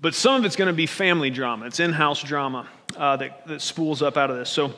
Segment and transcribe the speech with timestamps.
[0.00, 1.66] But some of it's going to be family drama.
[1.66, 4.48] It's in house drama uh, that, that spools up out of this.
[4.48, 4.72] So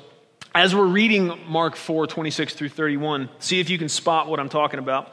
[0.55, 4.49] as we're reading Mark 4 26 through 31, see if you can spot what I'm
[4.49, 5.13] talking about.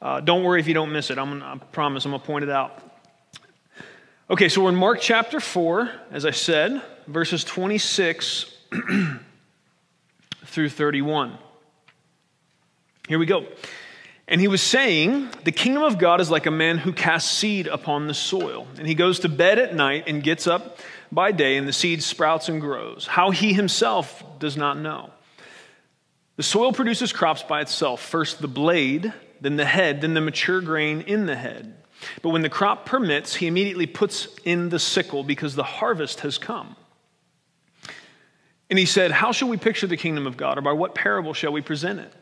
[0.00, 1.18] Uh, don't worry if you don't miss it.
[1.18, 2.82] I'm I promise I'm going to point it out.
[4.30, 8.54] Okay, so we're in Mark chapter 4, as I said, verses 26
[10.46, 11.36] through 31.
[13.08, 13.46] Here we go.
[14.28, 17.66] And he was saying, The kingdom of God is like a man who casts seed
[17.66, 18.68] upon the soil.
[18.78, 20.78] And he goes to bed at night and gets up
[21.12, 23.06] by day, and the seed sprouts and grows.
[23.06, 25.10] How he himself does not know.
[26.36, 30.60] The soil produces crops by itself first the blade, then the head, then the mature
[30.60, 31.74] grain in the head.
[32.22, 36.38] But when the crop permits, he immediately puts in the sickle because the harvest has
[36.38, 36.76] come.
[38.70, 41.34] And he said, How shall we picture the kingdom of God, or by what parable
[41.34, 42.12] shall we present it?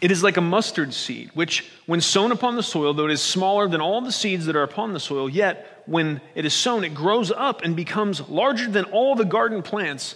[0.00, 3.22] It is like a mustard seed, which, when sown upon the soil, though it is
[3.22, 6.84] smaller than all the seeds that are upon the soil, yet when it is sown,
[6.84, 10.14] it grows up and becomes larger than all the garden plants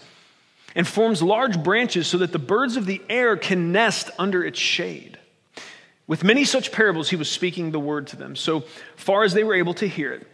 [0.75, 4.59] and forms large branches so that the birds of the air can nest under its
[4.59, 5.19] shade.
[6.07, 8.65] With many such parables, he was speaking the word to them, so
[8.97, 10.27] far as they were able to hear it.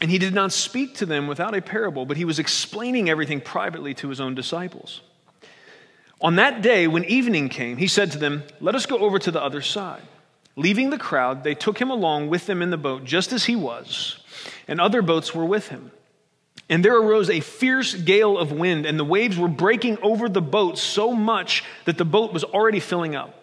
[0.00, 3.40] And he did not speak to them without a parable, but he was explaining everything
[3.40, 5.02] privately to his own disciples.
[6.20, 9.30] On that day, when evening came, he said to them, Let us go over to
[9.30, 10.02] the other side.
[10.56, 13.54] Leaving the crowd, they took him along with them in the boat, just as he
[13.54, 14.18] was,
[14.66, 15.92] and other boats were with him.
[16.68, 20.42] And there arose a fierce gale of wind, and the waves were breaking over the
[20.42, 23.40] boat so much that the boat was already filling up.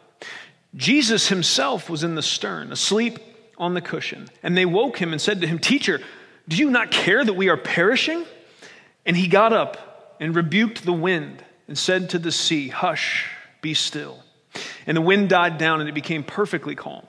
[0.75, 3.19] Jesus himself was in the stern, asleep
[3.57, 4.27] on the cushion.
[4.43, 6.01] And they woke him and said to him, Teacher,
[6.49, 8.25] do you not care that we are perishing?
[9.05, 13.29] And he got up and rebuked the wind and said to the sea, Hush,
[13.61, 14.23] be still.
[14.87, 17.05] And the wind died down and it became perfectly calm.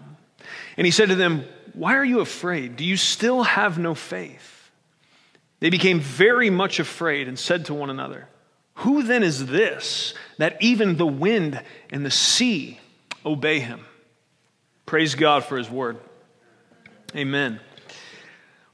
[0.76, 1.44] And he said to them,
[1.74, 2.76] Why are you afraid?
[2.76, 4.70] Do you still have no faith?
[5.60, 8.28] They became very much afraid and said to one another,
[8.76, 12.78] Who then is this that even the wind and the sea
[13.24, 13.84] obey him?
[14.84, 15.98] Praise God for his word.
[17.14, 17.60] Amen.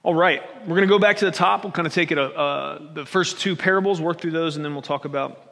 [0.02, 1.62] All right, we're going to go back to the top.
[1.62, 4.64] We'll kind of take it, uh, uh, the first two parables, work through those, and
[4.64, 5.51] then we'll talk about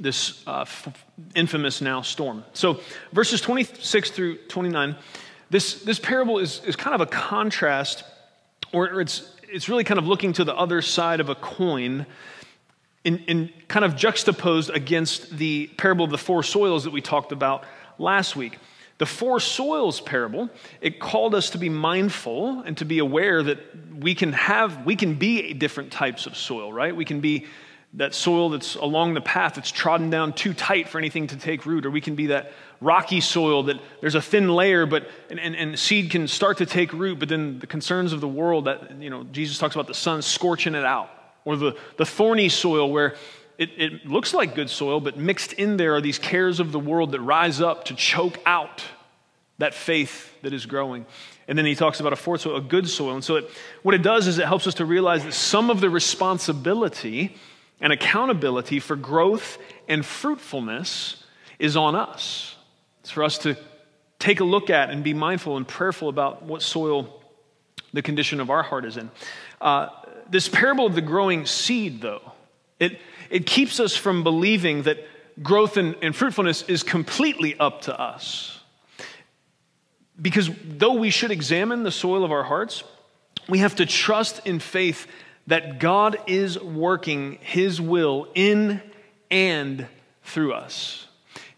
[0.00, 0.88] this uh, f-
[1.34, 2.44] infamous now storm.
[2.54, 2.80] So,
[3.12, 4.96] verses 26 through 29,
[5.50, 8.04] this, this parable is, is kind of a contrast,
[8.72, 12.06] or it's, it's really kind of looking to the other side of a coin
[13.04, 17.32] in, in kind of juxtaposed against the parable of the four soils that we talked
[17.32, 17.64] about
[17.98, 18.58] last week.
[18.98, 20.50] The four soils parable,
[20.82, 23.58] it called us to be mindful and to be aware that
[23.98, 26.94] we can have, we can be different types of soil, right?
[26.94, 27.46] We can be
[27.94, 31.66] that soil that's along the path that's trodden down too tight for anything to take
[31.66, 35.40] root, or we can be that rocky soil that there's a thin layer, but and,
[35.40, 38.66] and, and, seed can start to take root, but then the concerns of the world
[38.66, 41.10] that you know Jesus talks about the sun scorching it out,
[41.44, 43.16] or the, the thorny soil where
[43.58, 46.78] it, it looks like good soil, but mixed in there are these cares of the
[46.78, 48.82] world that rise up to choke out
[49.58, 51.04] that faith that is growing.
[51.46, 53.12] And then he talks about a fourth soil, a good soil.
[53.12, 53.50] And so it,
[53.82, 57.36] what it does is it helps us to realize that some of the responsibility
[57.80, 59.58] and accountability for growth
[59.88, 61.22] and fruitfulness
[61.58, 62.56] is on us.
[63.00, 63.56] It's for us to
[64.18, 67.22] take a look at and be mindful and prayerful about what soil
[67.92, 69.10] the condition of our heart is in.
[69.60, 69.88] Uh,
[70.28, 72.32] this parable of the growing seed, though,
[72.78, 72.98] it,
[73.30, 74.98] it keeps us from believing that
[75.42, 78.60] growth and, and fruitfulness is completely up to us.
[80.20, 82.84] Because though we should examine the soil of our hearts,
[83.48, 85.06] we have to trust in faith
[85.50, 88.80] that God is working His will in
[89.32, 89.86] and
[90.22, 91.08] through us.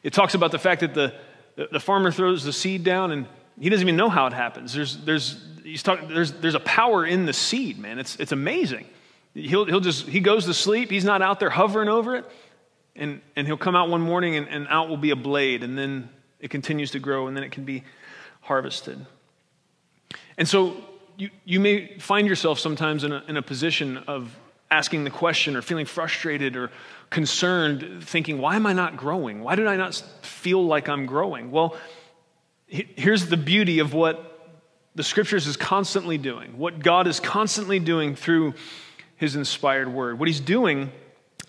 [0.03, 1.15] It talks about the fact that the,
[1.71, 3.27] the farmer throws the seed down and
[3.61, 4.73] he doesn't even know how it happens.
[4.73, 7.99] There's, there's, he's talking, there's, there's a power in the seed, man.
[7.99, 8.87] It's, it's amazing.
[9.35, 10.91] He'll, he'll just, he goes to sleep.
[10.91, 12.25] He's not out there hovering over it.
[12.97, 15.63] And, and he'll come out one morning and, and out will be a blade.
[15.63, 16.09] And then
[16.41, 17.85] it continues to grow and then it can be
[18.41, 19.05] harvested.
[20.39, 20.83] And so
[21.17, 24.37] you, you may find yourself sometimes in a, in a position of
[24.71, 26.71] asking the question or feeling frustrated or
[27.11, 29.43] concerned, thinking, why am I not growing?
[29.43, 31.51] Why do I not feel like I'm growing?
[31.51, 31.77] Well,
[32.67, 34.29] here's the beauty of what
[34.95, 38.55] the scriptures is constantly doing, what God is constantly doing through
[39.17, 40.19] his inspired word.
[40.19, 40.91] What he's doing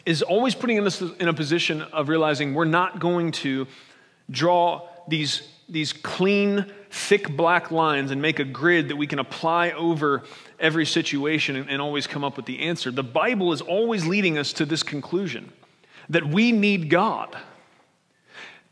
[0.06, 3.68] is always putting us in a position of realizing we're not going to
[4.30, 9.72] draw these, these clean, thick black lines and make a grid that we can apply
[9.72, 10.22] over
[10.60, 12.92] every situation and, and always come up with the answer.
[12.92, 15.52] The Bible is always leading us to this conclusion
[16.10, 17.36] that we need God.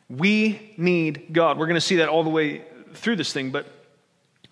[0.10, 1.58] We need God.
[1.58, 2.62] We're going to see that all the way
[2.94, 3.66] through this thing, but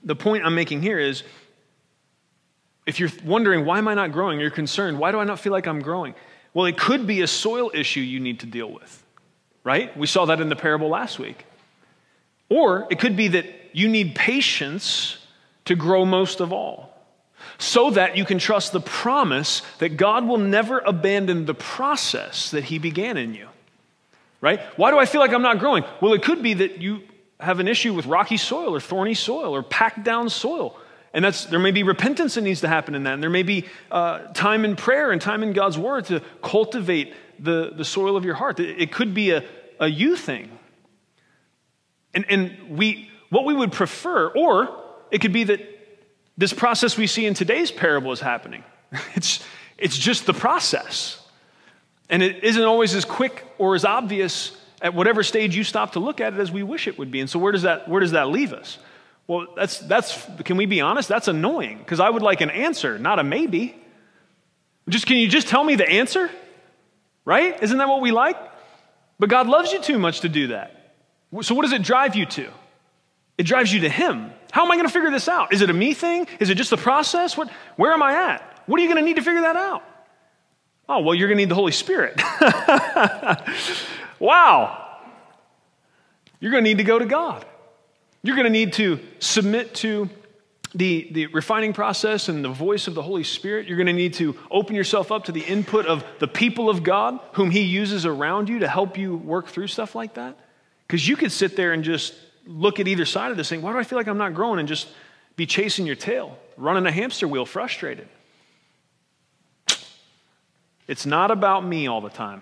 [0.03, 1.23] the point I'm making here is
[2.87, 4.39] if you're wondering, why am I not growing?
[4.39, 6.15] You're concerned, why do I not feel like I'm growing?
[6.55, 9.03] Well, it could be a soil issue you need to deal with,
[9.63, 9.95] right?
[9.95, 11.45] We saw that in the parable last week.
[12.49, 15.17] Or it could be that you need patience
[15.65, 16.89] to grow most of all,
[17.57, 22.63] so that you can trust the promise that God will never abandon the process that
[22.63, 23.47] He began in you,
[24.41, 24.59] right?
[24.77, 25.83] Why do I feel like I'm not growing?
[26.01, 27.01] Well, it could be that you
[27.39, 30.77] have an issue with rocky soil or thorny soil or packed down soil.
[31.13, 33.13] And that's, there may be repentance that needs to happen in that.
[33.13, 37.13] And there may be uh, time in prayer and time in God's word to cultivate
[37.39, 38.59] the, the soil of your heart.
[38.59, 39.43] It, it could be a,
[39.79, 40.51] a you thing.
[42.13, 44.75] And, and we, what we would prefer, or
[45.11, 45.61] it could be that
[46.37, 48.63] this process we see in today's parable is happening.
[49.15, 49.43] It's,
[49.77, 51.25] it's just the process.
[52.09, 55.99] And it isn't always as quick or as obvious at whatever stage you stop to
[55.99, 57.19] look at it as we wish it would be.
[57.19, 58.77] And so where does that, where does that leave us?
[59.27, 61.07] Well, that's, that's, can we be honest?
[61.07, 63.75] That's annoying because I would like an answer, not a maybe.
[64.89, 66.29] Just, can you just tell me the answer?
[67.25, 67.61] Right?
[67.61, 68.37] Isn't that what we like?
[69.19, 70.78] But God loves you too much to do that.
[71.41, 72.49] So what does it drive you to?
[73.37, 74.31] It drives you to Him.
[74.51, 75.53] How am I going to figure this out?
[75.53, 76.27] Is it a me thing?
[76.39, 77.37] Is it just the process?
[77.37, 78.63] What, where am I at?
[78.65, 79.83] What are you going to need to figure that out?
[80.87, 82.19] Oh, well, you're going to need the Holy Spirit.
[84.19, 84.87] wow.
[86.39, 87.45] You're going to need to go to God.
[88.23, 90.09] You're going to need to submit to
[90.73, 93.67] the, the refining process and the voice of the Holy Spirit.
[93.67, 96.83] You're going to need to open yourself up to the input of the people of
[96.83, 100.37] God whom He uses around you to help you work through stuff like that.
[100.89, 102.15] Because you could sit there and just
[102.47, 103.61] look at either side of this thing.
[103.61, 104.57] Why do I feel like I'm not growing?
[104.57, 104.87] And just
[105.35, 108.09] be chasing your tail, running a hamster wheel, frustrated.
[110.87, 112.41] It's not about me all the time.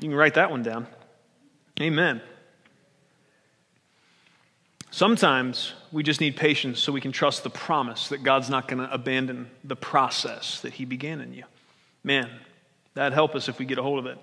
[0.00, 0.86] You can write that one down.
[1.80, 2.20] Amen.
[4.90, 8.86] Sometimes we just need patience so we can trust the promise that God's not going
[8.86, 11.44] to abandon the process that He began in you.
[12.04, 12.28] Man,
[12.92, 14.18] that'd help us if we get a hold of it.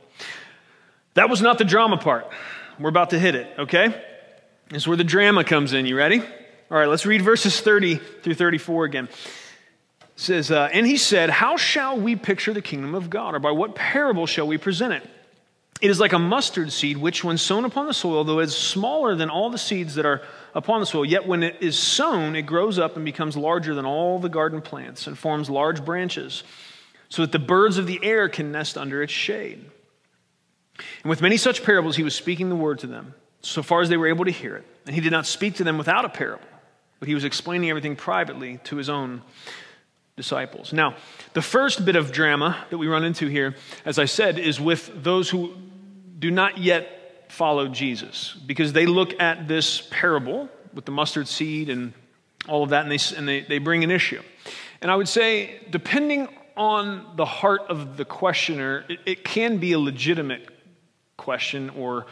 [1.15, 2.31] That was not the drama part.
[2.79, 3.89] We're about to hit it, okay?
[4.69, 5.85] This is where the drama comes in.
[5.85, 6.19] You ready?
[6.19, 9.05] All right, let's read verses 30 through 34 again.
[9.05, 13.39] It says, uh, And he said, How shall we picture the kingdom of God, or
[13.39, 15.07] by what parable shall we present it?
[15.81, 18.57] It is like a mustard seed, which, when sown upon the soil, though it is
[18.57, 20.21] smaller than all the seeds that are
[20.55, 21.05] upon the soil.
[21.05, 24.61] Yet when it is sown, it grows up and becomes larger than all the garden
[24.61, 26.43] plants and forms large branches,
[27.09, 29.69] so that the birds of the air can nest under its shade.
[31.03, 33.89] And with many such parables, he was speaking the word to them, so far as
[33.89, 34.65] they were able to hear it.
[34.85, 36.47] And he did not speak to them without a parable,
[36.99, 39.21] but he was explaining everything privately to his own
[40.15, 40.73] disciples.
[40.73, 40.95] Now,
[41.33, 45.03] the first bit of drama that we run into here, as I said, is with
[45.03, 45.53] those who
[46.19, 51.69] do not yet follow Jesus because they look at this parable with the mustard seed
[51.69, 51.93] and
[52.47, 54.21] all of that, and they, and they, they bring an issue.
[54.81, 59.71] And I would say, depending on the heart of the questioner, it, it can be
[59.71, 60.52] a legitimate
[61.23, 62.05] question or,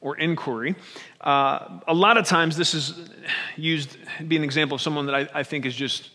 [0.00, 0.74] or inquiry.
[1.20, 3.10] Uh, a lot of times, this is
[3.56, 6.10] used be an example of someone that I, I think is just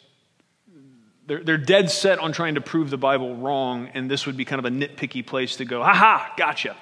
[1.27, 4.45] they're, they're dead set on trying to prove the Bible wrong, and this would be
[4.45, 6.75] kind of a nitpicky place to go, ha ha, gotcha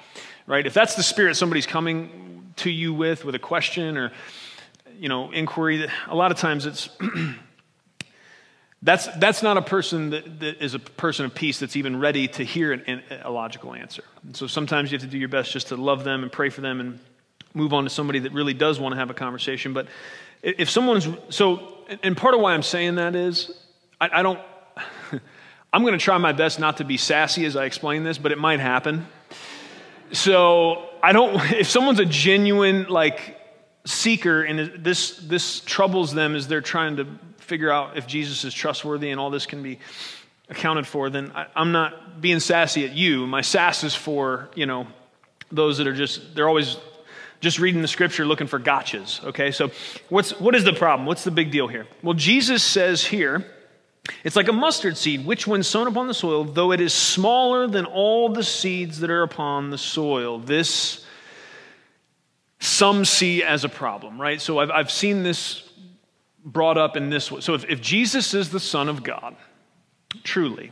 [0.46, 0.66] right?
[0.66, 4.12] If that's the spirit somebody's coming to you with, with a question or,
[4.98, 6.88] you know, inquiry, a lot of times it's,
[8.86, 12.28] that's, that's not a person that, that is a person of peace that's even ready
[12.28, 14.04] to hear an, an, a logical answer.
[14.22, 16.50] And so sometimes you have to do your best just to love them and pray
[16.50, 17.00] for them and
[17.52, 19.72] move on to somebody that really does want to have a conversation.
[19.72, 19.88] But
[20.40, 21.66] if someone's, so,
[22.04, 23.50] and part of why I'm saying that is,
[24.00, 24.38] I, I don't,
[25.72, 28.30] I'm going to try my best not to be sassy as I explain this, but
[28.30, 29.08] it might happen.
[30.12, 33.36] So I don't, if someone's a genuine like
[33.84, 37.06] seeker and this, this troubles them as they're trying to
[37.46, 39.78] figure out if Jesus is trustworthy and all this can be
[40.48, 43.26] accounted for, then I, I'm not being sassy at you.
[43.26, 44.86] My sass is for, you know,
[45.50, 46.76] those that are just, they're always,
[47.40, 49.24] just reading the scripture looking for gotchas.
[49.24, 49.70] Okay, so
[50.08, 51.06] what's, what is the problem?
[51.06, 51.86] What's the big deal here?
[52.02, 53.46] Well, Jesus says here,
[54.24, 57.66] it's like a mustard seed, which, when sown upon the soil, though it is smaller
[57.66, 61.04] than all the seeds that are upon the soil, this
[62.58, 64.40] some see as a problem, right?
[64.40, 65.65] So I've, I've seen this
[66.46, 67.40] brought up in this way.
[67.40, 69.36] So if, if Jesus is the Son of God,
[70.22, 70.70] truly,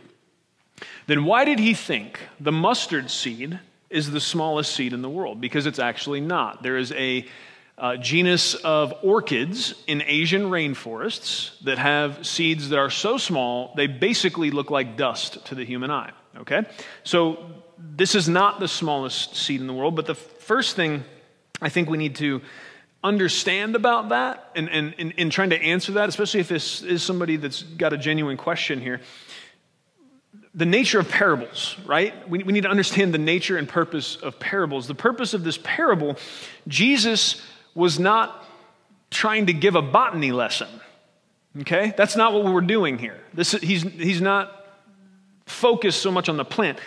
[1.07, 3.59] then why did he think the mustard seed
[3.91, 5.41] is the smallest seed in the world?
[5.41, 6.63] Because it's actually not.
[6.63, 7.27] There is a
[7.77, 13.89] uh, genus of orchids in Asian rainforests that have seeds that are so small they
[13.89, 16.13] basically look like dust to the human eye.
[16.37, 16.63] Okay?
[17.03, 17.45] So
[17.79, 21.03] this is not the smallest seed in the world, but the first thing
[21.61, 22.43] I think we need to
[23.05, 27.03] understand about that and, and, and, and trying to answer that, especially if this is
[27.03, 29.03] somebody that's got a genuine question here.
[30.55, 32.29] The nature of parables, right?
[32.29, 34.87] We, we need to understand the nature and purpose of parables.
[34.89, 36.17] The purpose of this parable,
[36.67, 37.43] Jesus
[37.75, 38.45] was not
[39.11, 40.69] trying to give a botany lesson.
[41.61, 41.93] Okay?
[41.97, 43.21] That's not what we're doing here.
[43.35, 44.67] This, he's, he's not
[45.47, 46.79] focused so much on the plant.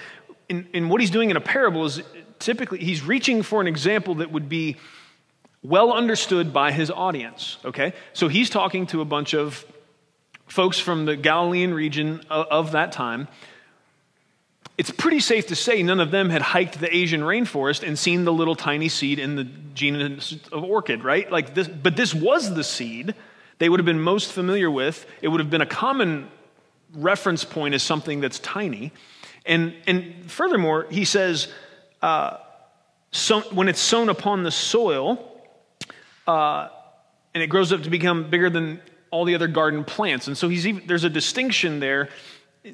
[0.49, 2.01] In, in what he's doing in a parable is
[2.39, 4.77] typically he's reaching for an example that would be
[5.67, 7.57] well understood by his audience.
[7.65, 7.93] Okay?
[8.13, 9.65] So he's talking to a bunch of
[10.47, 13.27] folks from the Galilean region of, that time
[14.77, 18.25] it's pretty safe to say none of them had hiked the Asian rainforest and seen
[18.25, 19.43] the little tiny seed in the
[19.73, 21.31] genus of orchid, right?
[21.31, 23.15] Like this, but this was the seed
[23.57, 25.05] they would have been most familiar with.
[25.21, 26.29] It would have been a common
[26.93, 28.91] reference point as something that's tiny.
[29.47, 31.47] And, and furthermore, he says,
[32.03, 32.37] uh,
[33.11, 35.26] so, when it's sown upon the soil,
[36.27, 36.69] uh,
[37.33, 40.27] and it grows up to become bigger than all the other garden plants.
[40.27, 42.09] And so he's even, there's a distinction there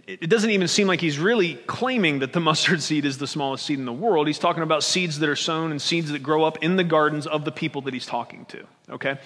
[0.07, 3.65] it doesn't even seem like he's really claiming that the mustard seed is the smallest
[3.65, 4.27] seed in the world.
[4.27, 7.27] He's talking about seeds that are sown and seeds that grow up in the gardens
[7.27, 8.65] of the people that he's talking to.
[8.89, 9.17] Okay?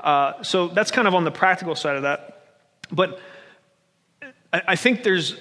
[0.00, 2.56] Uh, so that's kind of on the practical side of that.
[2.90, 3.20] But
[4.52, 5.36] I, I think there's,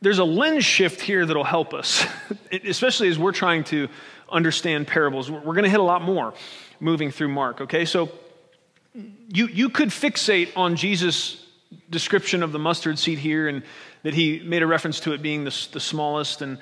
[0.00, 2.04] there's a lens shift here that'll help us,
[2.64, 3.88] especially as we're trying to
[4.30, 5.30] understand parables.
[5.30, 6.34] We're going to hit a lot more
[6.82, 7.60] moving through Mark.
[7.60, 7.84] Okay?
[7.84, 8.10] So
[8.94, 11.46] you, you could fixate on Jesus'
[11.88, 13.62] description of the mustard seed here and
[14.02, 16.42] that he made a reference to it being the, the smallest.
[16.42, 16.58] And,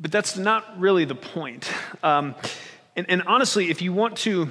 [0.00, 1.70] but that's not really the point.
[2.02, 2.34] Um,
[2.96, 4.50] and, and honestly, if you want to,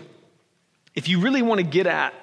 [0.96, 2.14] if you really want to get at,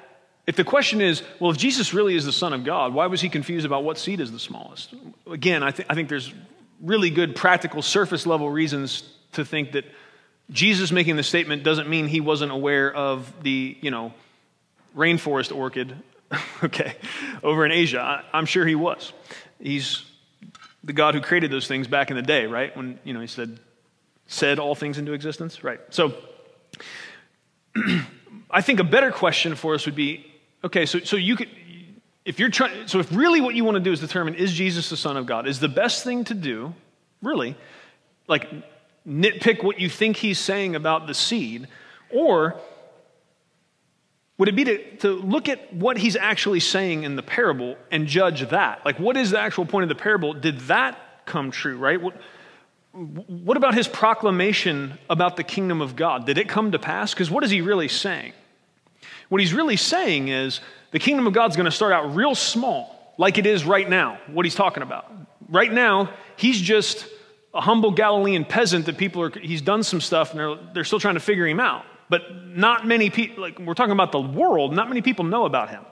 [0.46, 3.20] if the question is, well, if Jesus really is the Son of God, why was
[3.20, 4.94] he confused about what seed is the smallest?
[5.28, 6.32] Again, I, th- I think there's
[6.80, 9.86] really good practical surface level reasons to think that
[10.50, 14.14] Jesus making the statement doesn't mean he wasn't aware of the, you know,
[14.96, 15.96] rainforest orchid
[16.64, 16.94] okay,
[17.42, 18.22] over in Asia.
[18.32, 19.12] I, am sure he was.
[19.60, 20.04] He's
[20.84, 22.76] the God who created those things back in the day, right?
[22.76, 23.58] When, you know, he said,
[24.26, 25.80] said all things into existence, right?
[25.90, 26.14] So
[28.50, 30.26] I think a better question for us would be
[30.64, 31.48] okay, so, so you could,
[32.24, 34.90] if you're trying, so if really what you want to do is determine is Jesus
[34.90, 36.74] the Son of God, is the best thing to do,
[37.22, 37.56] really,
[38.26, 38.48] like
[39.06, 41.68] nitpick what you think he's saying about the seed,
[42.10, 42.60] or
[44.38, 48.06] would it be to, to look at what he's actually saying in the parable and
[48.06, 48.84] judge that?
[48.84, 50.34] Like, what is the actual point of the parable?
[50.34, 52.00] Did that come true, right?
[52.00, 52.20] What,
[52.92, 56.26] what about his proclamation about the kingdom of God?
[56.26, 57.14] Did it come to pass?
[57.14, 58.32] Because what is he really saying?
[59.28, 60.60] What he's really saying is
[60.90, 64.18] the kingdom of God's going to start out real small, like it is right now,
[64.26, 65.10] what he's talking about.
[65.48, 67.06] Right now, he's just
[67.56, 71.00] a humble Galilean peasant that people are, he's done some stuff and they're, they're still
[71.00, 74.74] trying to figure him out but not many people, like we're talking about the world,
[74.74, 75.84] not many people know about him.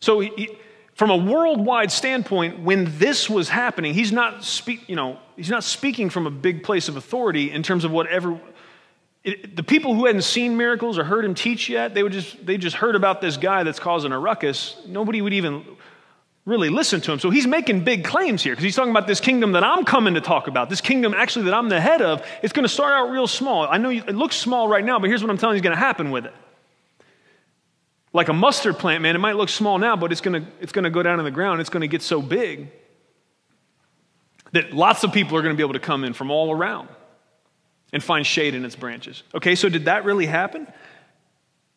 [0.00, 0.56] So, he,
[0.94, 5.64] from a worldwide standpoint, when this was happening, he's not speak, you know, he's not
[5.64, 8.38] speaking from a big place of authority in terms of whatever.
[9.22, 12.44] It, the people who hadn't seen miracles or heard him teach yet, they would just
[12.44, 14.76] they just heard about this guy that's causing a ruckus.
[14.86, 15.64] Nobody would even
[16.50, 17.18] really listen to him.
[17.20, 20.14] So he's making big claims here because he's talking about this kingdom that I'm coming
[20.14, 20.68] to talk about.
[20.68, 22.26] This kingdom, actually, that I'm the head of.
[22.42, 23.66] It's going to start out real small.
[23.70, 25.76] I know it looks small right now, but here's what I'm telling you is going
[25.76, 26.34] to happen with it.
[28.12, 30.72] Like a mustard plant, man, it might look small now, but it's going to, it's
[30.72, 31.60] going to go down in the ground.
[31.60, 32.68] It's going to get so big
[34.52, 36.88] that lots of people are going to be able to come in from all around
[37.92, 39.22] and find shade in its branches.
[39.32, 40.66] Okay, so did that really happen?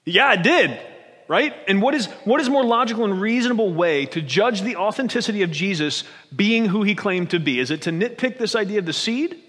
[0.06, 0.80] Yeah, it did
[1.27, 1.53] right?
[1.68, 5.51] And what is, what is more logical and reasonable way to judge the authenticity of
[5.51, 6.03] Jesus
[6.36, 7.60] being who he claimed to be?
[7.60, 9.39] Is it to nitpick this idea of the seed,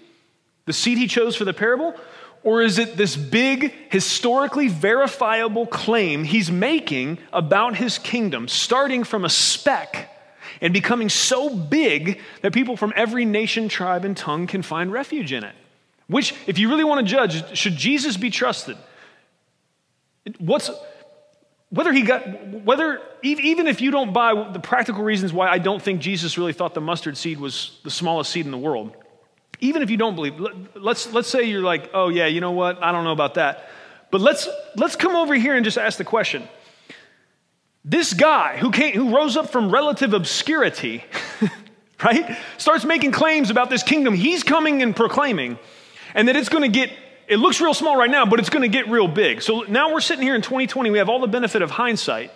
[0.65, 1.95] the seed he chose for the parable?
[2.43, 9.25] Or is it this big, historically verifiable claim he's making about his kingdom, starting from
[9.25, 10.11] a speck
[10.61, 15.33] and becoming so big that people from every nation, tribe, and tongue can find refuge
[15.33, 15.55] in it?
[16.07, 18.77] Which, if you really want to judge, should Jesus be trusted?
[20.37, 20.69] What's
[21.69, 25.81] whether he got whether even if you don't buy the practical reasons why I don't
[25.81, 28.95] think Jesus really thought the mustard seed was the smallest seed in the world.
[29.61, 30.39] Even if you don't believe,
[30.75, 32.83] let's let's say you're like, oh yeah, you know what?
[32.83, 33.69] I don't know about that.
[34.11, 36.47] But let's let's come over here and just ask the question.
[37.83, 41.03] This guy who came, who rose up from relative obscurity,
[42.03, 45.59] right, starts making claims about this kingdom he's coming and proclaiming,
[46.13, 46.91] and that it's going to get
[47.27, 49.41] it looks real small right now, but it's going to get real big.
[49.41, 52.31] So now we're sitting here in 2020, we have all the benefit of hindsight.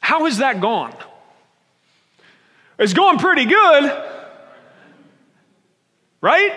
[0.00, 0.94] How has that gone?
[2.78, 4.10] It's going pretty good,
[6.20, 6.52] right?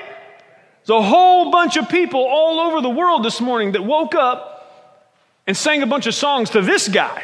[0.85, 4.93] There's a whole bunch of people all over the world this morning that woke up
[5.45, 7.23] and sang a bunch of songs to this guy.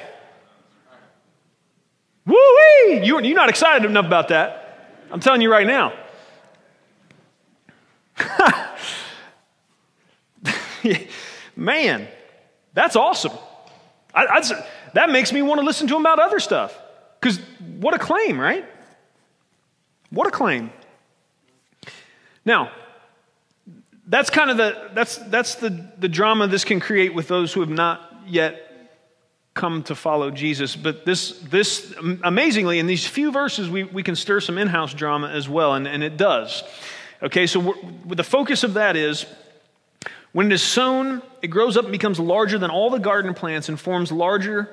[2.25, 3.02] Woo wee!
[3.04, 4.60] You're not excited enough about that.
[5.12, 5.94] I'm telling you right now.
[11.55, 12.07] Man,
[12.74, 13.33] that's awesome.
[14.13, 14.41] I,
[14.93, 16.77] that makes me want to listen to him about other stuff.
[17.19, 17.39] Because
[17.79, 18.65] what a claim, right?
[20.10, 20.72] What a claim.
[22.45, 22.72] Now,
[24.05, 27.62] that's kind of the that's that's the, the drama this can create with those who
[27.62, 28.69] have not yet
[29.53, 30.75] come to follow Jesus.
[30.75, 35.29] But this this amazingly, in these few verses, we, we can stir some in-house drama
[35.29, 36.63] as well, and, and it does.
[37.22, 37.74] Okay, so
[38.05, 39.25] the focus of that is
[40.34, 43.70] when it is sown, it grows up and becomes larger than all the garden plants
[43.70, 44.70] and forms larger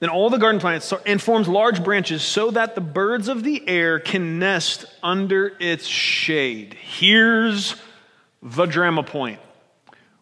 [0.00, 3.66] than all the garden plants and forms large branches so that the birds of the
[3.68, 6.74] air can nest under its shade.
[6.74, 7.76] Here's
[8.42, 9.40] the drama point.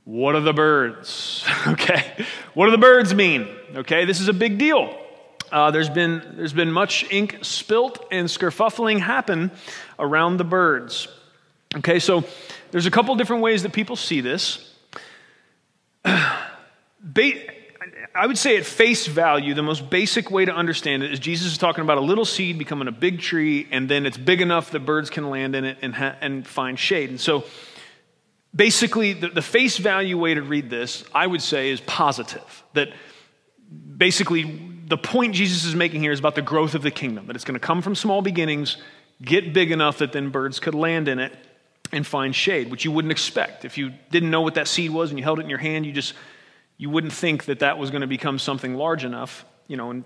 [0.04, 1.44] What are the birds?
[1.68, 2.24] okay.
[2.54, 3.48] What do the birds mean?
[3.74, 4.98] Okay, this is a big deal.
[5.50, 9.50] Uh, there's, been, there's been much ink spilt and skerfuffling happen
[9.98, 11.08] around the birds.
[11.76, 12.24] Okay, so
[12.70, 14.74] there's a couple different ways that people see this.
[18.14, 21.52] I would say at face value, the most basic way to understand it is Jesus
[21.52, 24.70] is talking about a little seed becoming a big tree, and then it's big enough
[24.72, 27.08] that birds can land in it and, ha- and find shade.
[27.08, 27.44] And so,
[28.54, 32.62] basically, the, the face value way to read this, I would say, is positive.
[32.74, 32.92] That
[33.96, 37.36] basically, the point Jesus is making here is about the growth of the kingdom, that
[37.36, 38.76] it's going to come from small beginnings,
[39.22, 41.34] get big enough that then birds could land in it
[41.92, 43.64] and find shade, which you wouldn't expect.
[43.64, 45.86] If you didn't know what that seed was and you held it in your hand,
[45.86, 46.14] you just
[46.78, 50.04] you wouldn't think that that was going to become something large enough, you know, and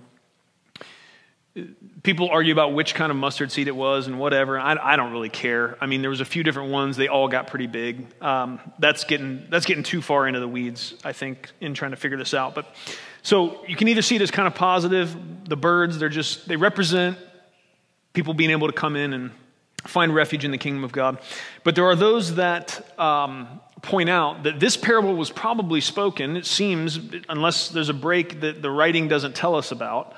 [2.02, 4.58] people argue about which kind of mustard seed it was and whatever.
[4.58, 5.78] I, I don't really care.
[5.80, 6.96] I mean, there was a few different ones.
[6.96, 8.06] They all got pretty big.
[8.22, 11.96] Um, that's getting that's getting too far into the weeds, I think, in trying to
[11.96, 12.54] figure this out.
[12.54, 12.74] But
[13.22, 15.16] so you can either see it as kind of positive.
[15.48, 17.16] The birds, they're just they represent
[18.12, 19.30] people being able to come in and
[19.86, 21.18] find refuge in the kingdom of God.
[21.64, 26.46] But there are those that um, point out that this parable was probably spoken, it
[26.46, 30.14] seems, unless there's a break that the writing doesn't tell us about.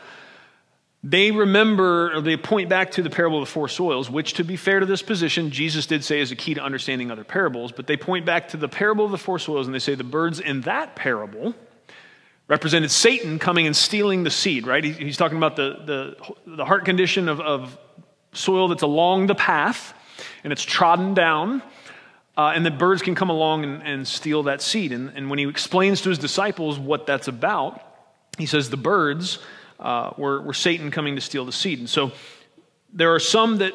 [1.05, 4.45] They remember, or they point back to the parable of the four soils, which, to
[4.45, 7.71] be fair to this position, Jesus did say is a key to understanding other parables.
[7.71, 10.03] But they point back to the parable of the four soils and they say the
[10.03, 11.55] birds in that parable
[12.49, 14.83] represented Satan coming and stealing the seed, right?
[14.83, 17.79] He's talking about the, the, the heart condition of, of
[18.33, 19.95] soil that's along the path
[20.45, 21.63] and it's trodden down.
[22.37, 24.93] Uh, and the birds can come along and, and steal that seed.
[24.93, 27.83] And, and, when he explains to his disciples what that's about,
[28.39, 29.41] he says the birds
[29.81, 31.81] uh, were, were Satan coming to steal the seed.
[31.81, 32.13] And so
[32.93, 33.73] there are some that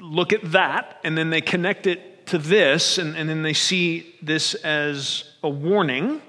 [0.00, 4.14] look at that and then they connect it to this, and, and then they see
[4.20, 6.20] this as a warning.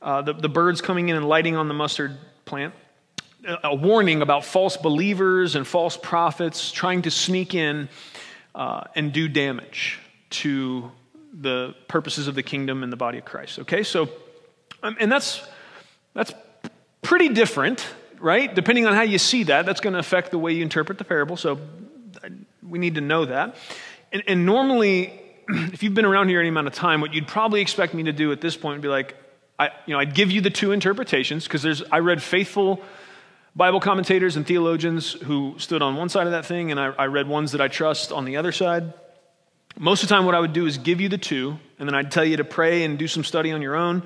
[0.00, 2.74] Uh, the, the birds coming in and lighting on the mustard plant
[3.62, 7.88] a warning about false believers and false prophets trying to sneak in
[8.54, 9.98] uh, and do damage
[10.30, 10.90] to
[11.32, 13.58] the purposes of the kingdom and the body of Christ.
[13.60, 14.08] Okay, so,
[14.82, 15.42] um, and that's,
[16.14, 16.32] that's
[17.02, 17.86] pretty different,
[18.18, 18.54] right?
[18.54, 21.04] Depending on how you see that, that's going to affect the way you interpret the
[21.04, 21.36] parable.
[21.36, 21.58] So
[22.66, 23.56] we need to know that.
[24.12, 27.60] And, and normally, if you've been around here any amount of time, what you'd probably
[27.60, 29.16] expect me to do at this point would be like,
[29.58, 32.82] I, you know, I'd give you the two interpretations because there's, I read faithful
[33.56, 37.06] Bible commentators and theologians who stood on one side of that thing, and I, I,
[37.06, 38.92] read ones that I trust on the other side.
[39.78, 41.94] Most of the time, what I would do is give you the two, and then
[41.94, 44.02] I'd tell you to pray and do some study on your own.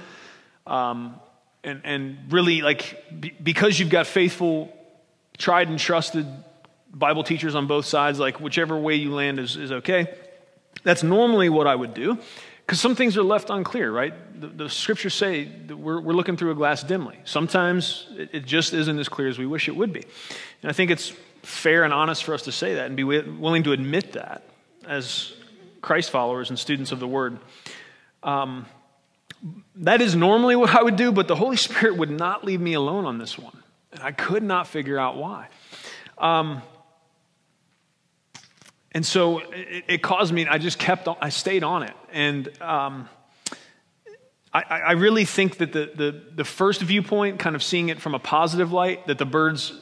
[0.67, 1.19] Um,
[1.65, 4.71] and, and really, like, be, because you've got faithful,
[5.39, 6.27] tried and trusted
[6.93, 10.15] Bible teachers on both sides, like, whichever way you land is, is okay.
[10.83, 12.19] That's normally what I would do.
[12.69, 14.13] Because some things are left unclear, right?
[14.39, 17.19] The, the scriptures say we're, we're looking through a glass dimly.
[17.25, 20.05] Sometimes it, it, just isn't as clear as we wish it would be.
[20.61, 23.63] And I think it's fair and honest for us to say that and be willing
[23.63, 24.43] to admit that
[24.87, 25.33] as
[25.81, 27.39] Christ followers and students of the Word.
[28.23, 28.67] Um,
[29.77, 32.75] that is normally what I would do, but the Holy Spirit would not leave me
[32.75, 33.57] alone on this one.
[33.93, 35.49] And I could not figure out why.
[36.19, 36.61] Um,
[38.93, 41.95] and so it, it, caused me, I just kept on, I stayed on it.
[42.11, 43.09] And um,
[44.53, 48.15] I, I, really think that the, the, the first viewpoint, kind of seeing it from
[48.15, 49.75] a positive light, that the birds,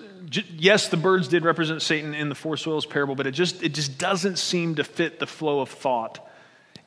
[0.56, 3.74] yes, the birds did represent Satan in the four soils parable, but it just, it
[3.74, 6.28] just doesn't seem to fit the flow of thought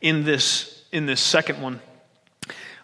[0.02, 1.80] in this, in this second one.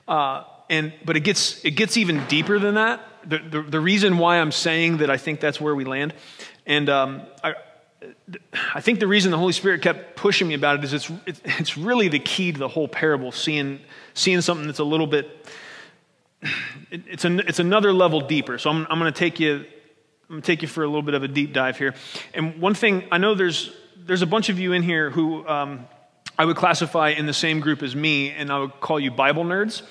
[0.07, 3.05] Uh, and, but it gets, it gets even deeper than that.
[3.25, 6.13] The, the, the, reason why I'm saying that I think that's where we land,
[6.67, 7.55] and um, I,
[8.73, 11.77] I think the reason the Holy Spirit kept pushing me about it is it's, it's
[11.77, 13.79] really the key to the whole parable, seeing,
[14.13, 15.47] seeing something that's a little bit,
[16.91, 18.57] it's, an, it's another level deeper.
[18.57, 19.65] So I'm, I'm going to take you, I'm
[20.29, 21.93] going to take you for a little bit of a deep dive here.
[22.33, 25.87] And one thing, I know there's, there's a bunch of you in here who um,
[26.37, 29.43] I would classify in the same group as me, and I would call you Bible
[29.43, 29.81] nerds.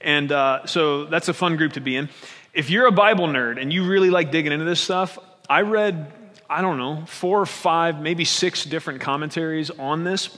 [0.00, 2.08] And uh, so that's a fun group to be in.
[2.54, 6.12] If you're a Bible nerd and you really like digging into this stuff, I read,
[6.50, 10.36] I don't know, four or five, maybe six different commentaries on this.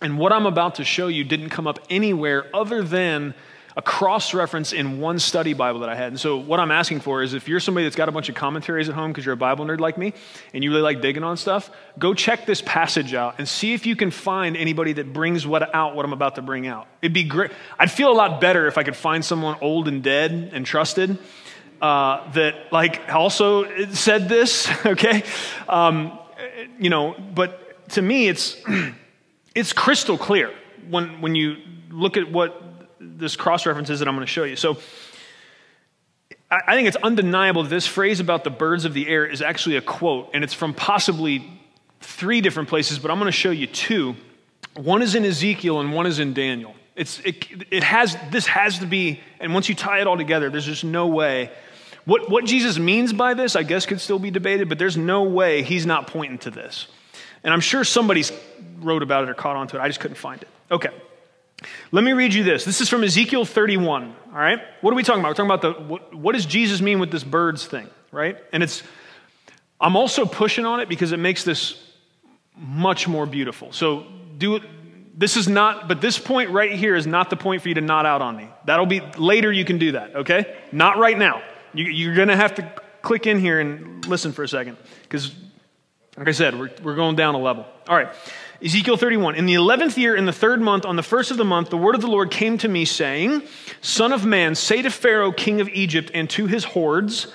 [0.00, 3.34] And what I'm about to show you didn't come up anywhere other than
[3.76, 6.08] a cross reference in one study Bible that I had.
[6.08, 8.34] And so, what I'm asking for is if you're somebody that's got a bunch of
[8.34, 10.14] commentaries at home because you're a Bible nerd like me
[10.52, 13.86] and you really like digging on stuff, go check this passage out and see if
[13.86, 16.88] you can find anybody that brings what out what I'm about to bring out.
[17.02, 17.52] It'd be great.
[17.78, 21.18] I'd feel a lot better if I could find someone old and dead and trusted.
[21.80, 25.22] Uh, that like also said this, okay?
[25.68, 26.18] Um,
[26.78, 28.56] you know, but to me, it's
[29.54, 30.52] it's crystal clear
[30.90, 31.56] when when you
[31.90, 32.62] look at what
[33.00, 34.56] this cross reference is that I'm going to show you.
[34.56, 34.78] So
[36.50, 39.76] I think it's undeniable that this phrase about the birds of the air is actually
[39.76, 41.60] a quote, and it's from possibly
[42.00, 44.16] three different places, but I'm going to show you two.
[44.74, 46.74] One is in Ezekiel and one is in Daniel.
[46.96, 50.48] It's, it, it has, this has to be, and once you tie it all together,
[50.48, 51.50] there's just no way.
[52.08, 55.24] What, what Jesus means by this, I guess, could still be debated, but there's no
[55.24, 56.86] way he's not pointing to this.
[57.44, 58.32] And I'm sure somebody's
[58.80, 59.80] wrote about it or caught on to it.
[59.80, 60.48] I just couldn't find it.
[60.70, 60.88] Okay.
[61.92, 62.64] Let me read you this.
[62.64, 64.58] This is from Ezekiel 31, all right?
[64.80, 65.28] What are we talking about?
[65.28, 68.38] We're talking about the what, what does Jesus mean with this birds thing, right?
[68.54, 68.82] And it's
[69.78, 71.78] I'm also pushing on it because it makes this
[72.56, 73.70] much more beautiful.
[73.72, 74.06] So
[74.38, 74.62] do it
[75.14, 77.82] this is not but this point right here is not the point for you to
[77.82, 78.48] nod out on me.
[78.64, 80.56] That'll be later you can do that, okay?
[80.72, 81.42] Not right now.
[81.78, 85.32] You, you're going to have to click in here and listen for a second because
[86.16, 87.64] like I said, we're, we're going down a level.
[87.88, 88.08] All right.
[88.60, 89.36] Ezekiel 31.
[89.36, 91.76] In the 11th year, in the third month, on the first of the month, the
[91.76, 93.42] word of the Lord came to me, saying,
[93.80, 97.28] Son of man, say to Pharaoh, king of Egypt, and to his hordes,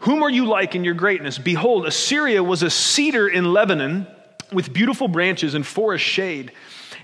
[0.00, 1.38] Whom are you like in your greatness?
[1.38, 4.06] Behold, Assyria was a cedar in Lebanon
[4.52, 6.52] with beautiful branches and forest shade,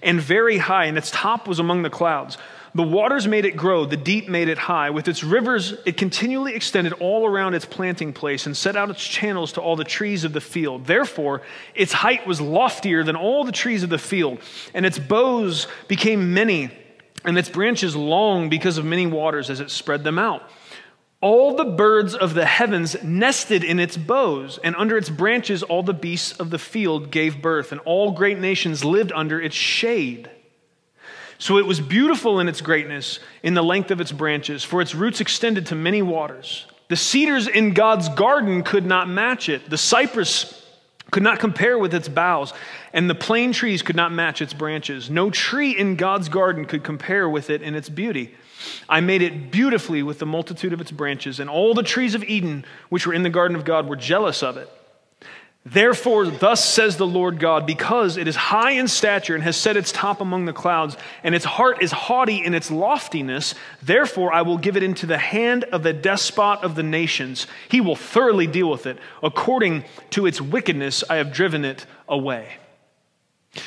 [0.02, 2.38] and very high, and its top was among the clouds.
[2.76, 4.90] The waters made it grow, the deep made it high.
[4.90, 9.02] With its rivers, it continually extended all around its planting place and set out its
[9.02, 10.84] channels to all the trees of the field.
[10.84, 11.40] Therefore,
[11.74, 14.40] its height was loftier than all the trees of the field,
[14.74, 16.68] and its boughs became many,
[17.24, 20.42] and its branches long because of many waters as it spread them out.
[21.22, 25.82] All the birds of the heavens nested in its boughs, and under its branches all
[25.82, 30.28] the beasts of the field gave birth, and all great nations lived under its shade.
[31.38, 34.94] So it was beautiful in its greatness, in the length of its branches, for its
[34.94, 36.66] roots extended to many waters.
[36.88, 39.68] The cedars in God's garden could not match it.
[39.68, 40.62] The cypress
[41.10, 42.52] could not compare with its boughs,
[42.92, 45.10] and the plane trees could not match its branches.
[45.10, 48.34] No tree in God's garden could compare with it in its beauty.
[48.88, 52.24] I made it beautifully with the multitude of its branches, and all the trees of
[52.24, 54.68] Eden, which were in the garden of God, were jealous of it.
[55.68, 59.76] Therefore, thus says the Lord God, because it is high in stature and has set
[59.76, 63.52] its top among the clouds, and its heart is haughty in its loftiness,
[63.82, 67.48] therefore I will give it into the hand of the despot of the nations.
[67.68, 68.96] He will thoroughly deal with it.
[69.24, 72.58] According to its wickedness, I have driven it away.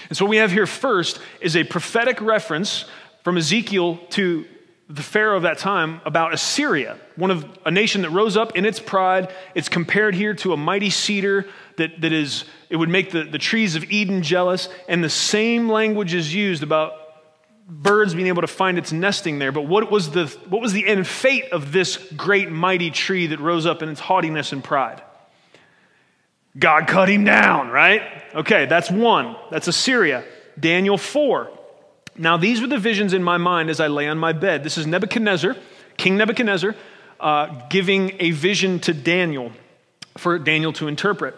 [0.08, 2.86] And so, what we have here first is a prophetic reference
[3.26, 4.46] from Ezekiel to
[4.90, 8.66] the Pharaoh of that time about Assyria, one of a nation that rose up in
[8.66, 9.32] its pride.
[9.54, 11.46] It's compared here to a mighty cedar
[11.78, 14.68] that, that is, it would make the, the trees of Eden jealous.
[14.88, 16.94] And the same language is used about
[17.68, 19.52] birds being able to find its nesting there.
[19.52, 23.40] But what was the, what was the end fate of this great mighty tree that
[23.40, 25.04] rose up in its haughtiness and pride?
[26.58, 28.02] God cut him down, right?
[28.34, 29.36] Okay, that's one.
[29.52, 30.26] That's Assyria.
[30.60, 31.59] Daniel 4.
[32.20, 34.62] Now, these were the visions in my mind as I lay on my bed.
[34.66, 35.56] This is Nebuchadnezzar,
[35.96, 36.76] King Nebuchadnezzar,
[37.18, 39.54] uh, giving a vision to Daniel
[40.18, 41.34] for Daniel to interpret.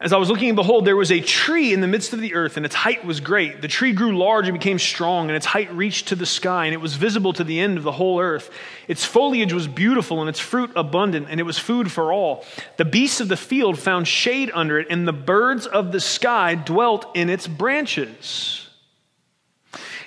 [0.00, 2.56] As I was looking, behold, there was a tree in the midst of the earth,
[2.56, 3.62] and its height was great.
[3.62, 6.74] The tree grew large and became strong, and its height reached to the sky, and
[6.74, 8.50] it was visible to the end of the whole earth.
[8.88, 12.44] Its foliage was beautiful, and its fruit abundant, and it was food for all.
[12.76, 16.56] The beasts of the field found shade under it, and the birds of the sky
[16.56, 18.65] dwelt in its branches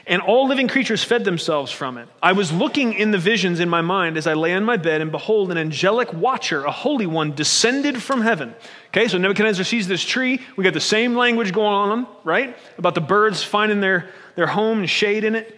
[0.09, 2.09] and all living creatures fed themselves from it.
[2.21, 5.01] I was looking in the visions in my mind as I lay on my bed,
[5.01, 8.55] and behold, an angelic watcher, a holy one, descended from heaven.
[8.87, 10.41] Okay, so Nebuchadnezzar sees this tree.
[10.57, 12.57] We got the same language going on, right?
[12.79, 15.55] About the birds finding their, their home and shade in it.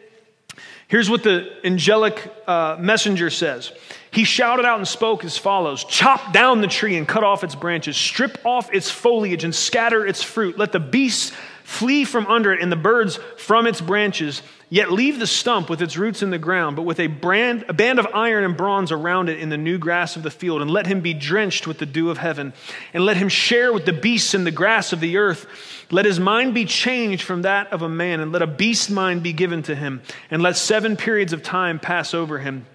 [0.90, 3.72] Here's what the angelic uh, messenger says
[4.12, 7.56] He shouted out and spoke as follows Chop down the tree and cut off its
[7.56, 10.58] branches, strip off its foliage and scatter its fruit.
[10.58, 11.32] Let the beasts
[11.64, 15.82] Flee from under it and the birds from its branches, yet leave the stump with
[15.82, 18.92] its roots in the ground, but with a, brand, a band of iron and bronze
[18.92, 21.78] around it in the new grass of the field, and let him be drenched with
[21.78, 22.54] the dew of heaven,
[22.94, 25.46] and let him share with the beasts in the grass of the earth.
[25.92, 29.24] Let his mind be changed from that of a man, and let a beast mind
[29.24, 32.66] be given to him, and let seven periods of time pass over him.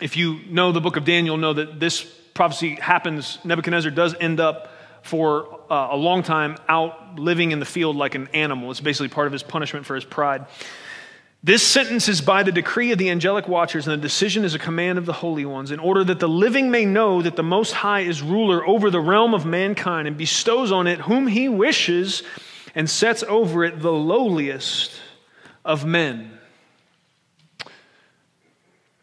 [0.00, 3.38] If you know the book of Daniel, know that this prophecy happens.
[3.44, 4.70] Nebuchadnezzar does end up
[5.04, 8.70] for uh, a long time out living in the field like an animal.
[8.70, 10.46] It's basically part of his punishment for his pride.
[11.42, 14.58] This sentence is by the decree of the angelic watchers, and the decision is a
[14.58, 17.72] command of the holy ones, in order that the living may know that the Most
[17.72, 22.22] High is ruler over the realm of mankind and bestows on it whom he wishes
[22.74, 24.90] and sets over it the lowliest
[25.66, 26.38] of men.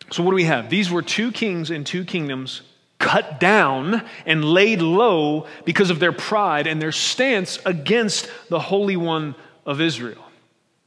[0.09, 0.71] So, what do we have?
[0.71, 2.63] These were two kings and two kingdoms
[3.01, 8.95] cut down and laid low because of their pride and their stance against the Holy
[8.95, 9.35] One
[9.65, 10.23] of Israel.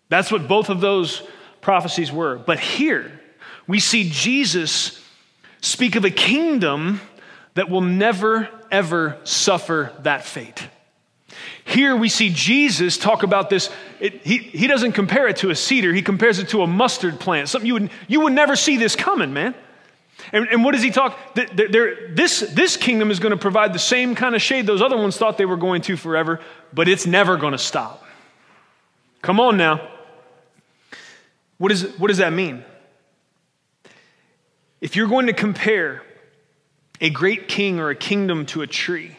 [0.09, 1.23] That's what both of those
[1.61, 2.39] prophecies were.
[2.39, 3.21] But here,
[3.67, 5.03] we see Jesus
[5.61, 7.01] speak of a kingdom
[7.55, 10.69] that will never, ever suffer that fate.
[11.65, 13.71] Here we see Jesus talk about this.
[13.99, 17.19] It, he, he doesn't compare it to a cedar, he compares it to a mustard
[17.19, 17.49] plant.
[17.49, 19.55] Something you would, you would never see this coming, man.
[20.33, 21.19] And, and what does he talk?
[21.35, 25.17] this, this kingdom is going to provide the same kind of shade those other ones
[25.17, 26.41] thought they were going to forever,
[26.73, 28.05] but it's never going to stop.
[29.23, 29.89] Come on now.
[31.59, 32.65] What, is, what does that mean?
[34.81, 36.03] If you're going to compare
[37.01, 39.17] a great king or a kingdom to a tree,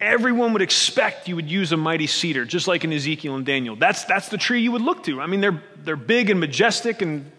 [0.00, 3.76] everyone would expect you would use a mighty cedar, just like in Ezekiel and Daniel.
[3.76, 5.20] That's, that's the tree you would look to.
[5.20, 7.30] I mean, they're, they're big and majestic and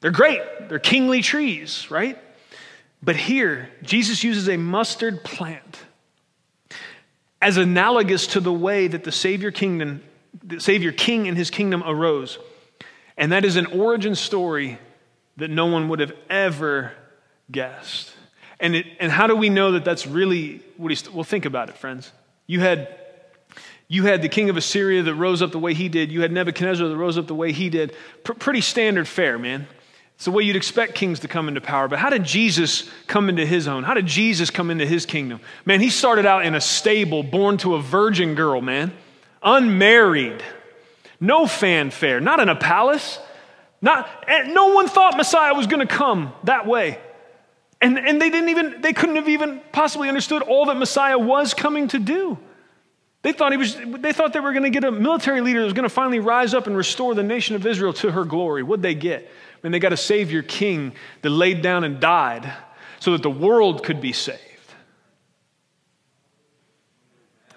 [0.00, 2.18] they're great, they're kingly trees, right?
[3.02, 5.82] But here, Jesus uses a mustard plant
[7.40, 10.02] as analogous to the way that the Savior kingdom,
[10.42, 12.38] the Savior king and his kingdom arose.
[13.16, 14.78] And that is an origin story
[15.36, 16.92] that no one would have ever
[17.50, 18.12] guessed.
[18.60, 21.68] And, it, and how do we know that that's really what he's, well, think about
[21.68, 22.10] it, friends.
[22.48, 22.98] You had,
[23.86, 26.10] you had the king of Assyria that rose up the way he did.
[26.10, 27.94] You had Nebuchadnezzar that rose up the way he did.
[28.24, 29.68] P- pretty standard fare, man.
[30.18, 31.86] It's the way you'd expect kings to come into power.
[31.86, 33.84] But how did Jesus come into his own?
[33.84, 35.38] How did Jesus come into his kingdom?
[35.64, 38.92] Man, he started out in a stable, born to a virgin girl, man,
[39.44, 40.42] unmarried,
[41.20, 43.20] no fanfare, not in a palace.
[43.80, 44.08] Not,
[44.48, 46.98] no one thought Messiah was going to come that way.
[47.80, 51.54] And, and they didn't even, they couldn't have even possibly understood all that Messiah was
[51.54, 52.36] coming to do.
[53.22, 55.64] They thought, he was, they thought they were going to get a military leader that
[55.64, 58.64] was going to finally rise up and restore the nation of Israel to her glory.
[58.64, 59.30] What'd they get?
[59.68, 62.50] And they got a Savior King that laid down and died
[63.00, 64.40] so that the world could be saved.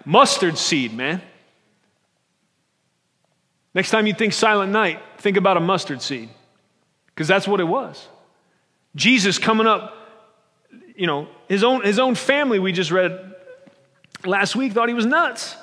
[0.04, 1.22] Mustard seed, man.
[3.72, 6.28] Next time you think Silent Night, think about a mustard seed,
[7.06, 8.06] because that's what it was.
[8.94, 9.96] Jesus coming up,
[10.94, 13.34] you know, his own, his own family, we just read
[14.26, 15.56] last week, thought he was nuts.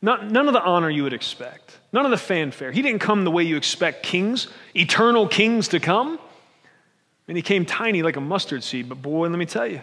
[0.00, 1.79] Not, none of the honor you would expect.
[1.92, 2.70] None of the fanfare.
[2.70, 6.18] He didn't come the way you expect kings, eternal kings to come.
[7.26, 8.88] And he came tiny like a mustard seed.
[8.88, 9.82] But boy, let me tell you,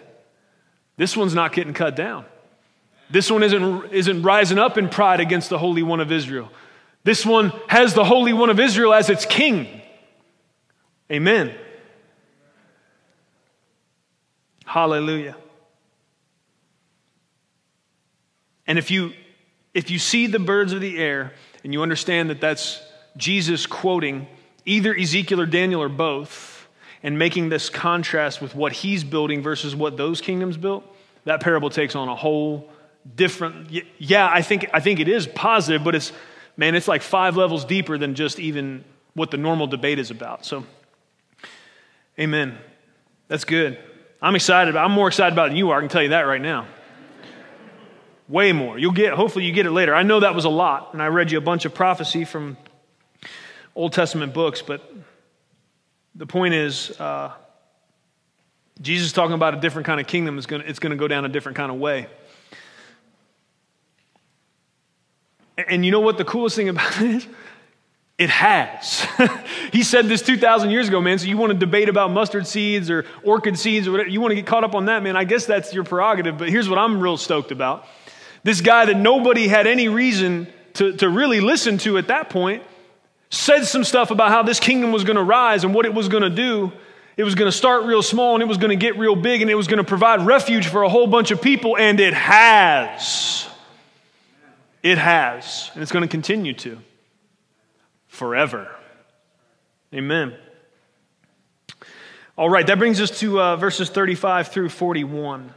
[0.96, 2.24] this one's not getting cut down.
[3.10, 6.50] This one isn't, isn't rising up in pride against the Holy One of Israel.
[7.04, 9.80] This one has the Holy One of Israel as its king.
[11.10, 11.54] Amen.
[14.66, 15.36] Hallelujah.
[18.66, 19.14] And if you
[19.72, 21.32] if you see the birds of the air
[21.68, 22.80] and you understand that that's
[23.18, 24.26] Jesus quoting
[24.64, 26.66] either Ezekiel or Daniel or both,
[27.02, 30.82] and making this contrast with what he's building versus what those kingdoms built,
[31.26, 32.70] that parable takes on a whole
[33.14, 33.70] different.
[33.98, 36.10] Yeah, I think, I think it is positive, but it's,
[36.56, 40.46] man, it's like five levels deeper than just even what the normal debate is about.
[40.46, 40.64] So,
[42.18, 42.56] amen.
[43.28, 43.78] That's good.
[44.22, 44.74] I'm excited.
[44.74, 45.76] I'm more excited about it than you are.
[45.76, 46.66] I can tell you that right now.
[48.28, 48.78] Way more.
[48.78, 49.94] You'll get, hopefully, you get it later.
[49.94, 52.58] I know that was a lot, and I read you a bunch of prophecy from
[53.74, 54.92] Old Testament books, but
[56.14, 57.32] the point is, uh,
[58.82, 61.24] Jesus talking about a different kind of kingdom is going it's going to go down
[61.24, 62.06] a different kind of way.
[65.56, 67.26] And you know what the coolest thing about it is?
[68.18, 69.06] It has.
[69.72, 71.20] he said this 2,000 years ago, man.
[71.20, 74.10] So you want to debate about mustard seeds or orchid seeds or whatever.
[74.10, 75.16] You want to get caught up on that, man.
[75.16, 76.36] I guess that's your prerogative.
[76.36, 77.86] But here's what I'm real stoked about.
[78.48, 82.62] This guy that nobody had any reason to, to really listen to at that point
[83.28, 86.08] said some stuff about how this kingdom was going to rise and what it was
[86.08, 86.72] going to do.
[87.18, 89.42] It was going to start real small and it was going to get real big
[89.42, 92.14] and it was going to provide refuge for a whole bunch of people, and it
[92.14, 93.46] has.
[94.82, 95.70] It has.
[95.74, 96.78] And it's going to continue to
[98.06, 98.74] forever.
[99.92, 100.34] Amen.
[102.38, 105.52] All right, that brings us to uh, verses 35 through 41.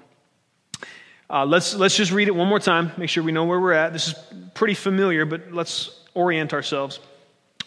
[1.32, 3.72] Uh, let's, let's just read it one more time, make sure we know where we're
[3.72, 3.94] at.
[3.94, 4.16] This is
[4.54, 7.00] pretty familiar, but let's orient ourselves.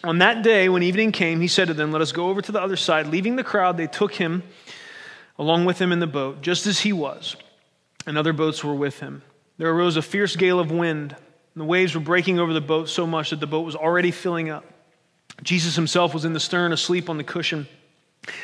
[0.03, 2.51] On that day, when evening came, he said to them, Let us go over to
[2.51, 3.07] the other side.
[3.07, 4.43] Leaving the crowd, they took him
[5.39, 7.35] along with him in the boat, just as he was,
[8.05, 9.23] and other boats were with him.
[9.57, 12.87] There arose a fierce gale of wind, and the waves were breaking over the boat
[12.87, 14.63] so much that the boat was already filling up.
[15.41, 17.67] Jesus himself was in the stern, asleep on the cushion.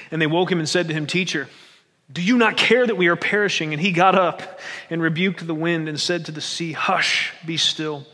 [0.10, 1.48] And they woke him and said to him, Teacher,
[2.12, 3.74] do you not care that we are perishing?
[3.74, 7.58] And he got up and rebuked the wind and said to the sea, Hush, be
[7.58, 8.06] still.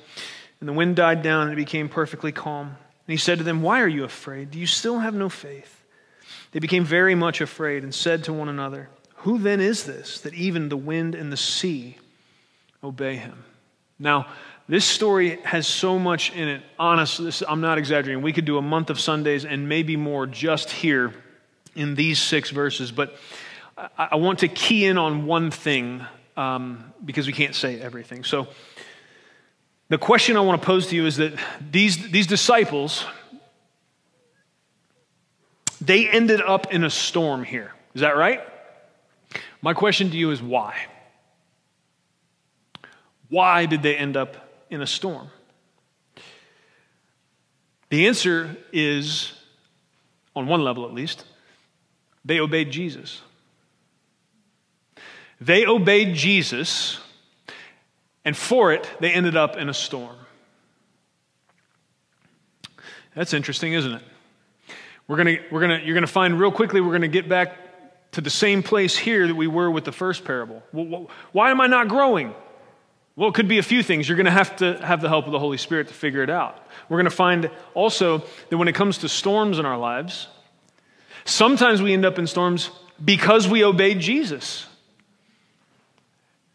[0.60, 2.68] And the wind died down and it became perfectly calm.
[2.68, 4.52] And he said to them, Why are you afraid?
[4.52, 5.74] Do you still have no faith?
[6.52, 10.34] They became very much afraid and said to one another, Who then is this that
[10.34, 11.98] even the wind and the sea
[12.84, 13.44] obey him?
[14.00, 14.28] Now,
[14.70, 16.62] this story has so much in it.
[16.78, 18.22] Honestly, I'm not exaggerating.
[18.22, 21.14] We could do a month of Sundays and maybe more just here
[21.76, 22.92] in these six verses.
[22.92, 23.16] But
[23.78, 26.04] I, I want to key in on one thing
[26.36, 28.24] um, because we can't say everything.
[28.24, 28.48] So,
[29.90, 31.34] the question I want to pose to you is that
[31.72, 33.06] these, these disciples,
[35.80, 37.72] they ended up in a storm here.
[37.94, 38.42] Is that right?
[39.62, 40.76] My question to you is why?
[43.30, 44.36] Why did they end up
[44.70, 45.30] in a storm?
[47.90, 49.32] The answer is,
[50.36, 51.24] on one level at least,
[52.26, 53.22] they obeyed Jesus.
[55.40, 57.00] They obeyed Jesus,
[58.26, 60.16] and for it, they ended up in a storm.
[63.16, 64.04] That's interesting, isn't it?
[65.08, 68.12] We're gonna, we're gonna, you're going to find real quickly, we're going to get back
[68.12, 70.64] to the same place here that we were with the first parable.
[71.32, 72.34] Why am I not growing?
[73.16, 74.08] Well, it could be a few things.
[74.08, 76.30] You're going to have to have the help of the Holy Spirit to figure it
[76.30, 76.68] out.
[76.88, 80.28] We're going to find also that when it comes to storms in our lives,
[81.26, 82.70] sometimes we end up in storms
[83.04, 84.68] because we obeyed Jesus.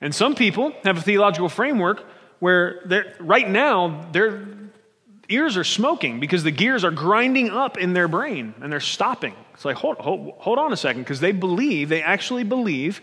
[0.02, 2.04] And some people have a theological framework
[2.40, 4.48] where right now their
[5.28, 9.34] ears are smoking because the gears are grinding up in their brain and they're stopping.
[9.54, 13.00] It's like, hold, hold, hold on a second, because they believe, they actually believe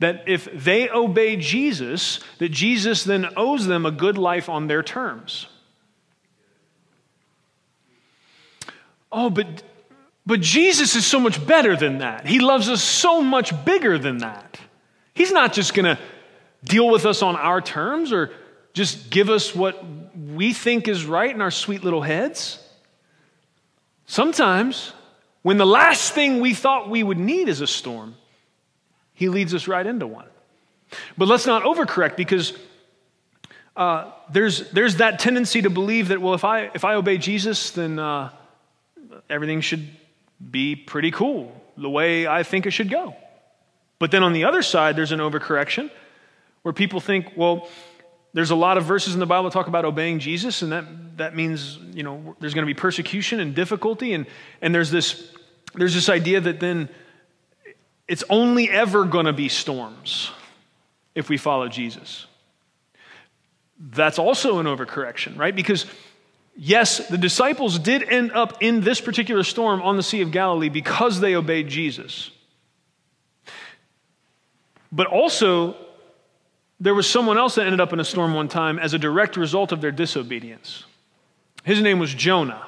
[0.00, 4.82] that if they obey Jesus, that Jesus then owes them a good life on their
[4.82, 5.46] terms.
[9.12, 9.62] Oh, but
[10.26, 12.26] but Jesus is so much better than that.
[12.26, 14.58] He loves us so much bigger than that.
[15.12, 16.02] He's not just going to
[16.64, 18.30] deal with us on our terms or
[18.72, 19.84] just give us what
[20.16, 22.58] we think is right in our sweet little heads.
[24.06, 24.92] Sometimes,
[25.42, 28.16] when the last thing we thought we would need is a storm,
[29.14, 30.26] he leads us right into one.
[31.16, 32.52] But let's not overcorrect because
[33.76, 37.70] uh, there's, there's that tendency to believe that, well, if I, if I obey Jesus,
[37.70, 38.30] then uh,
[39.28, 39.88] everything should
[40.50, 43.16] be pretty cool, the way I think it should go.
[43.98, 45.90] But then on the other side, there's an overcorrection
[46.64, 47.68] where people think, well,
[48.32, 51.18] there's a lot of verses in the Bible that talk about obeying Jesus, and that,
[51.18, 54.14] that means, you know, there's going to be persecution and difficulty.
[54.14, 54.26] And,
[54.62, 55.30] and there's, this,
[55.74, 56.88] there's this idea that then
[58.08, 60.30] it's only ever going to be storms
[61.14, 62.26] if we follow Jesus.
[63.78, 65.54] That's also an overcorrection, right?
[65.54, 65.84] Because,
[66.56, 70.70] yes, the disciples did end up in this particular storm on the Sea of Galilee
[70.70, 72.30] because they obeyed Jesus.
[74.90, 75.76] But also,
[76.84, 79.38] there was someone else that ended up in a storm one time as a direct
[79.38, 80.84] result of their disobedience.
[81.64, 82.66] His name was Jonah.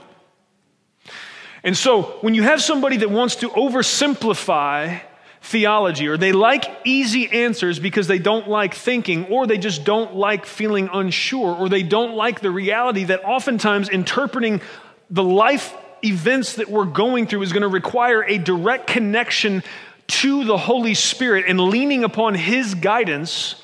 [1.63, 5.03] And so, when you have somebody that wants to oversimplify
[5.43, 10.15] theology, or they like easy answers because they don't like thinking, or they just don't
[10.15, 14.63] like feeling unsure, or they don't like the reality that oftentimes interpreting
[15.11, 19.63] the life events that we're going through is going to require a direct connection
[20.07, 23.57] to the Holy Spirit and leaning upon His guidance,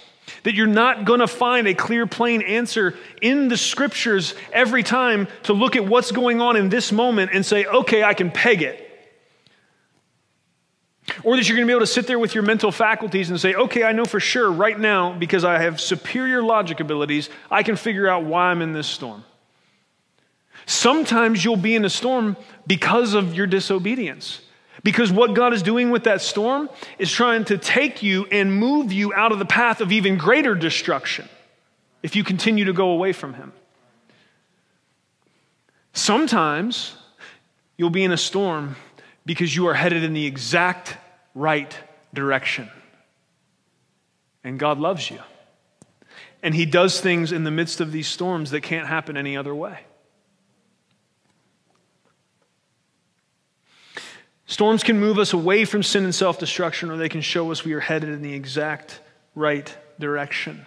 [0.45, 5.29] That you're not going to find a clear, plain answer in the scriptures every time
[5.45, 8.63] to look at what's going on in this moment and say, okay, I can peg
[8.63, 8.89] it.
[11.25, 13.41] Or that you're going to be able to sit there with your mental faculties and
[13.41, 17.63] say, okay, I know for sure right now, because I have superior logic abilities, I
[17.63, 19.25] can figure out why I'm in this storm.
[20.67, 22.37] Sometimes you'll be in a storm
[22.67, 24.41] because of your disobedience.
[24.83, 26.69] Because what God is doing with that storm
[26.99, 30.55] is trying to take you and move you out of the path of even greater
[30.55, 31.29] destruction
[32.03, 33.53] if you continue to go away from Him.
[35.93, 36.97] Sometimes
[37.77, 38.77] you'll be in a storm
[39.25, 40.97] because you are headed in the exact
[41.35, 41.79] right
[42.13, 42.69] direction.
[44.43, 45.21] And God loves you.
[46.43, 49.55] And He does things in the midst of these storms that can't happen any other
[49.55, 49.81] way.
[54.53, 57.65] Storms can move us away from sin and self destruction, or they can show us
[57.65, 59.01] we are headed in the exact
[59.35, 60.67] right direction.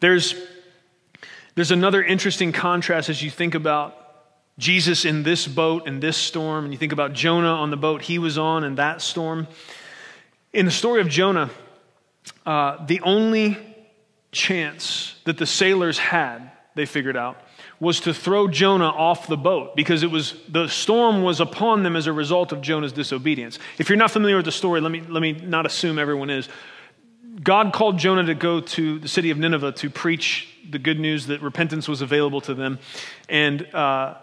[0.00, 0.34] There's,
[1.54, 3.94] there's another interesting contrast as you think about
[4.56, 8.00] Jesus in this boat in this storm, and you think about Jonah on the boat
[8.00, 9.48] he was on in that storm.
[10.54, 11.50] In the story of Jonah,
[12.46, 13.58] uh, the only
[14.32, 17.36] chance that the sailors had, they figured out,
[17.84, 21.94] was to throw Jonah off the boat because it was the storm was upon them
[21.94, 23.58] as a result of Jonah's disobedience.
[23.78, 26.48] If you're not familiar with the story, let me let me not assume everyone is.
[27.42, 31.26] God called Jonah to go to the city of Nineveh to preach the good news
[31.26, 32.78] that repentance was available to them,
[33.28, 34.14] and uh,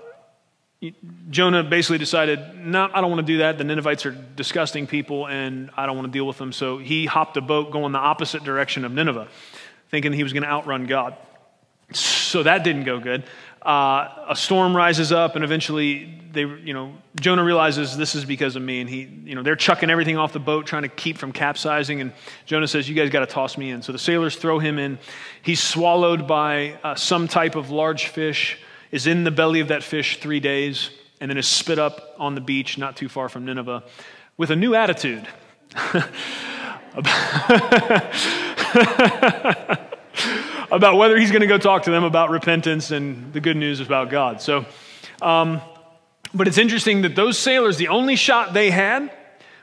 [1.29, 3.59] Jonah basically decided, no, I don't want to do that.
[3.59, 6.51] The Ninevites are disgusting people, and I don't want to deal with them.
[6.51, 9.27] So he hopped a boat going the opposite direction of Nineveh,
[9.89, 11.15] thinking he was going to outrun God.
[11.93, 13.25] So that didn't go good.
[13.61, 18.55] Uh, a storm rises up, and eventually, they, you know, Jonah realizes this is because
[18.55, 21.17] of me, and he, you know, they're chucking everything off the boat, trying to keep
[21.17, 22.01] from capsizing.
[22.01, 22.11] And
[22.47, 24.97] Jonah says, "You guys got to toss me in." So the sailors throw him in.
[25.43, 28.57] He's swallowed by uh, some type of large fish.
[28.91, 30.89] Is in the belly of that fish three days,
[31.21, 33.83] and then is spit up on the beach, not too far from Nineveh,
[34.37, 35.27] with a new attitude.
[40.71, 43.81] about whether he's going to go talk to them about repentance and the good news
[43.81, 44.41] about God.
[44.41, 44.65] So,
[45.21, 45.61] um,
[46.33, 49.11] but it's interesting that those sailors, the only shot they had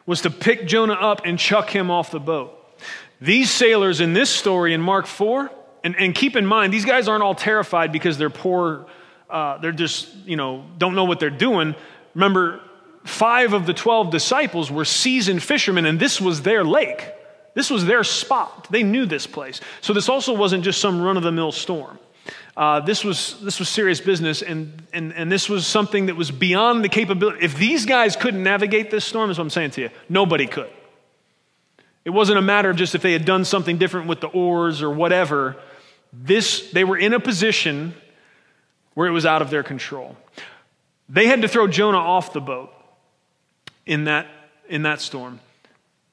[0.04, 2.54] was to pick Jonah up and chuck him off the boat.
[3.20, 5.50] These sailors in this story in Mark 4,
[5.82, 8.86] and, and keep in mind, these guys aren't all terrified because they're poor,
[9.30, 11.74] uh, they're just, you know, don't know what they're doing.
[12.14, 12.60] Remember,
[13.04, 17.12] five of the 12 disciples were seasoned fishermen, and this was their lake.
[17.58, 18.68] This was their spot.
[18.70, 19.60] They knew this place.
[19.80, 21.98] So this also wasn't just some run of the mill storm.
[22.56, 26.30] Uh, this, was, this was serious business, and, and, and this was something that was
[26.30, 27.44] beyond the capability.
[27.44, 30.70] If these guys couldn't navigate this storm, is what I'm saying to you, nobody could.
[32.04, 34.80] It wasn't a matter of just if they had done something different with the oars
[34.80, 35.56] or whatever.
[36.12, 37.92] This, they were in a position
[38.94, 40.16] where it was out of their control.
[41.08, 42.72] They had to throw Jonah off the boat
[43.84, 44.28] in that,
[44.68, 45.40] in that storm.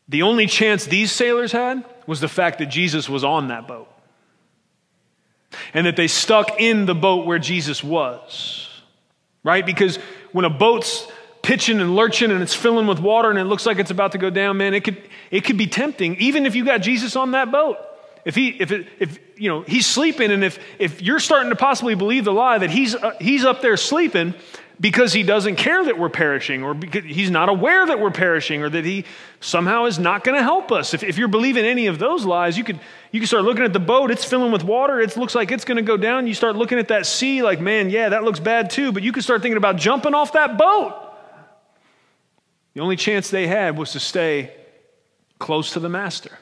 [0.08, 3.92] The only chance these sailors had was the fact that Jesus was on that boat
[5.74, 8.70] and that they stuck in the boat where Jesus was.
[9.44, 9.66] Right?
[9.66, 9.98] Because
[10.32, 11.08] when a boat's
[11.42, 14.18] pitching and lurching and it's filling with water and it looks like it's about to
[14.18, 17.32] go down, man, it could, it could be tempting, even if you got Jesus on
[17.32, 17.78] that boat.
[18.26, 21.56] If he, if, it, if you know, he's sleeping, and if, if you're starting to
[21.56, 24.34] possibly believe the lie that he's, uh, he's up there sleeping,
[24.80, 28.62] because he doesn't care that we're perishing, or because he's not aware that we're perishing,
[28.62, 29.06] or that he
[29.40, 30.94] somehow is not going to help us.
[30.94, 32.80] If, if you're believing any of those lies, you could,
[33.12, 35.66] you could start looking at the boat, it's filling with water, it looks like it's
[35.66, 36.28] going to go down.
[36.28, 39.12] You start looking at that sea, like, man, yeah, that looks bad too, but you
[39.12, 40.94] could start thinking about jumping off that boat.
[42.74, 44.54] The only chance they had was to stay
[45.40, 46.38] close to the master.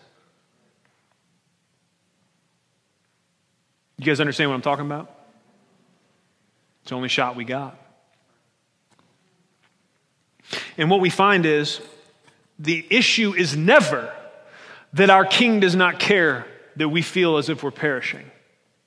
[3.98, 5.12] You guys understand what I'm talking about?
[6.82, 7.80] It's the only shot we got.
[10.78, 11.82] And what we find is
[12.60, 14.14] the issue is never
[14.94, 16.46] that our king does not care
[16.76, 18.30] that we feel as if we're perishing.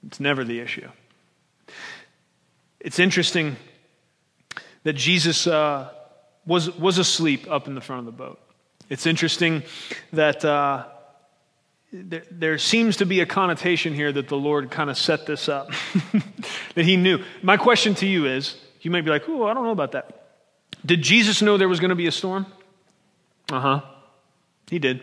[0.07, 0.89] It's never the issue.
[2.80, 3.57] It's interesting
[4.84, 5.91] that Jesus uh,
[6.47, 8.41] was, was asleep up in the front of the boat.
[8.89, 9.64] It's interesting
[10.12, 10.87] that uh,
[11.93, 15.49] there, there, seems to be a connotation here that the Lord kind of set this
[15.49, 15.70] up,
[16.76, 17.24] that he knew.
[17.43, 20.26] My question to you is you might be like, oh, I don't know about that.
[20.87, 22.47] Did Jesus know there was going to be a storm?
[23.51, 23.80] Uh huh.
[24.70, 25.03] He did.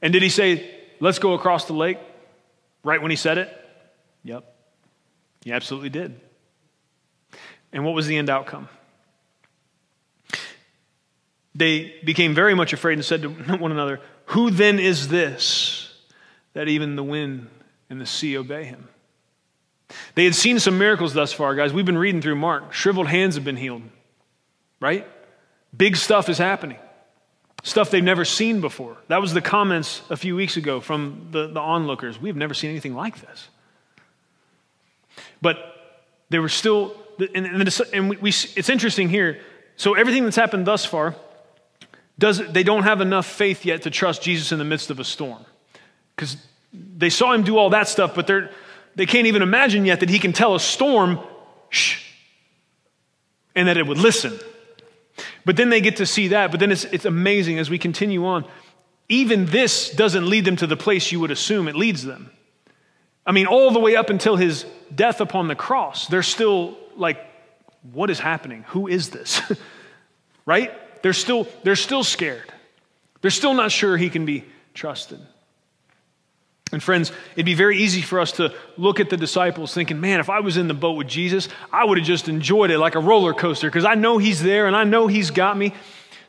[0.00, 0.68] And did he say,
[1.00, 1.98] let's go across the lake
[2.84, 3.56] right when he said it?
[4.24, 4.52] Yep.
[5.44, 6.20] He absolutely did.
[7.72, 8.68] And what was the end outcome?
[11.54, 15.92] They became very much afraid and said to one another, Who then is this
[16.54, 17.48] that even the wind
[17.88, 18.88] and the sea obey him.
[20.14, 21.72] They had seen some miracles thus far, guys.
[21.72, 22.72] We've been reading through Mark.
[22.72, 23.82] Shriveled hands have been healed,
[24.82, 25.06] right?
[25.74, 26.76] Big stuff is happening.
[27.62, 28.96] Stuff they've never seen before.
[29.06, 32.20] That was the comments a few weeks ago from the, the onlookers.
[32.20, 33.48] We've never seen anything like this.
[35.40, 35.58] But
[36.28, 39.40] they were still, and, and, and we, we, it's interesting here.
[39.76, 41.14] So everything that's happened thus far,
[42.18, 45.04] does, they don't have enough faith yet to trust Jesus in the midst of a
[45.04, 45.44] storm.
[46.16, 46.36] Because
[46.72, 48.50] they saw him do all that stuff, but they're,
[48.96, 51.20] they can't even imagine yet that he can tell a storm,
[51.70, 52.02] shh,
[53.54, 54.38] and that it would listen.
[55.44, 56.50] But then they get to see that.
[56.50, 58.44] But then it's, it's amazing as we continue on.
[59.08, 62.30] Even this doesn't lead them to the place you would assume it leads them.
[63.26, 64.64] I mean, all the way up until his
[64.94, 67.18] death upon the cross, they're still like,
[67.92, 68.64] what is happening?
[68.68, 69.40] Who is this?
[70.46, 70.72] right?
[71.02, 72.52] They're still, they're still scared.
[73.20, 75.20] They're still not sure he can be trusted.
[76.72, 80.20] And friends, it'd be very easy for us to look at the disciples thinking, man,
[80.20, 82.94] if I was in the boat with Jesus, I would have just enjoyed it like
[82.94, 85.74] a roller coaster because I know he's there and I know he's got me.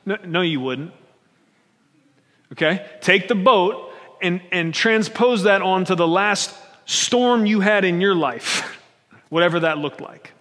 [0.06, 0.92] No, no, you wouldn't.
[2.52, 2.86] Okay?
[3.00, 6.54] Take the boat and, and transpose that onto the last
[6.86, 8.80] storm you had in your life,
[9.30, 10.34] whatever that looked like.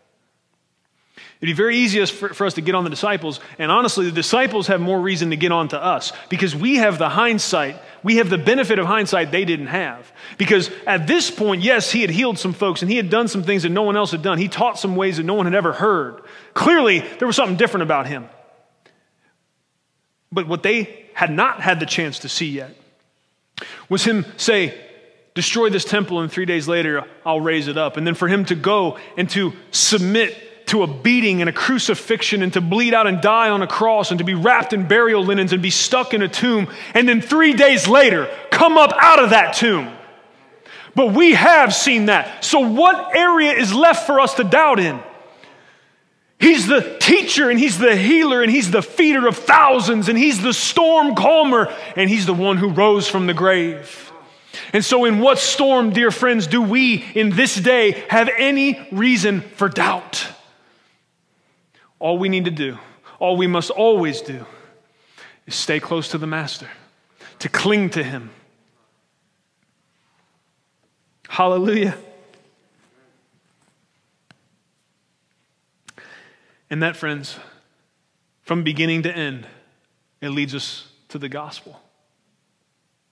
[1.42, 4.12] It'd be very easy for, for, us to get on the disciples, and honestly, the
[4.12, 8.18] disciples have more reason to get on to us because we have the hindsight, we
[8.18, 10.12] have the benefit of hindsight they didn't have.
[10.38, 13.42] Because at this point, yes, he had healed some folks and he had done some
[13.42, 14.38] things that no one else had done.
[14.38, 16.22] He taught some ways that no one had ever heard.
[16.54, 18.28] Clearly, there was something different about him.
[20.30, 22.76] But what they had not had the chance to see yet
[23.88, 24.78] was him say,
[25.34, 27.96] Destroy this temple, and three days later, I'll raise it up.
[27.96, 30.36] And then for him to go and to submit
[30.72, 34.10] to a beating and a crucifixion and to bleed out and die on a cross
[34.10, 37.20] and to be wrapped in burial linens and be stuck in a tomb and then
[37.20, 39.94] three days later come up out of that tomb.
[40.94, 42.42] But we have seen that.
[42.42, 44.98] So, what area is left for us to doubt in?
[46.38, 50.42] He's the teacher and he's the healer and he's the feeder of thousands and he's
[50.42, 54.10] the storm calmer and he's the one who rose from the grave.
[54.72, 59.42] And so, in what storm, dear friends, do we in this day have any reason
[59.42, 60.26] for doubt?
[62.02, 62.78] All we need to do,
[63.20, 64.44] all we must always do,
[65.46, 66.68] is stay close to the Master,
[67.38, 68.30] to cling to Him.
[71.28, 71.96] Hallelujah.
[76.68, 77.38] And that, friends,
[78.42, 79.46] from beginning to end,
[80.20, 81.80] it leads us to the gospel.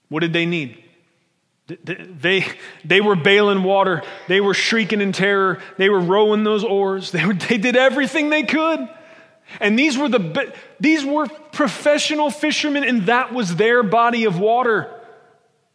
[0.09, 0.83] What did they need?
[1.83, 2.45] They,
[2.83, 4.03] they were bailing water.
[4.27, 5.61] They were shrieking in terror.
[5.77, 7.11] They were rowing those oars.
[7.11, 8.89] They, were, they did everything they could.
[9.59, 14.89] And these were, the, these were professional fishermen, and that was their body of water.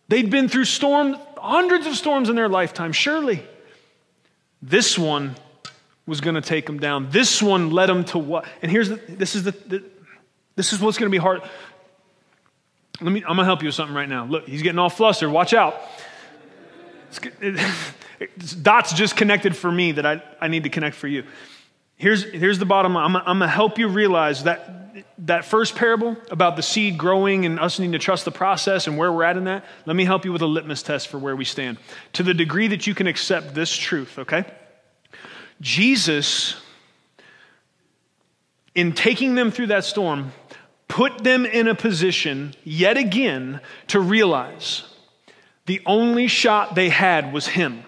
[0.09, 3.43] They'd been through storms, hundreds of storms in their lifetime, surely.
[4.63, 5.37] This one
[6.07, 7.11] was going to take them down.
[7.11, 8.47] This one led them to what?
[8.63, 9.85] And here's the, this is the, the
[10.57, 11.43] this is what's going to be hard.
[13.01, 14.25] Let me, I'm going to help you with something right now.
[14.25, 15.31] Look, he's getting all flustered.
[15.31, 15.81] Watch out.
[18.63, 21.25] dots just connected for me that I, I need to connect for you.
[21.97, 23.05] Here's, here's the bottom line.
[23.05, 24.77] I'm, I'm going to help you realize that
[25.19, 28.97] that first parable about the seed growing and us needing to trust the process and
[28.97, 31.37] where we're at in that, let me help you with a litmus test for where
[31.37, 31.79] we stand.
[32.15, 34.45] To the degree that you can accept this truth, okay?
[35.61, 36.57] Jesus,
[38.75, 40.33] in taking them through that storm,
[40.89, 44.85] put them in a position yet again to realize
[45.67, 47.83] the only shot they had was Him.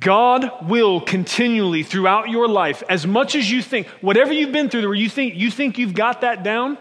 [0.00, 4.82] God will continually throughout your life, as much as you think, whatever you've been through
[4.82, 6.76] where you think you think you've got that down,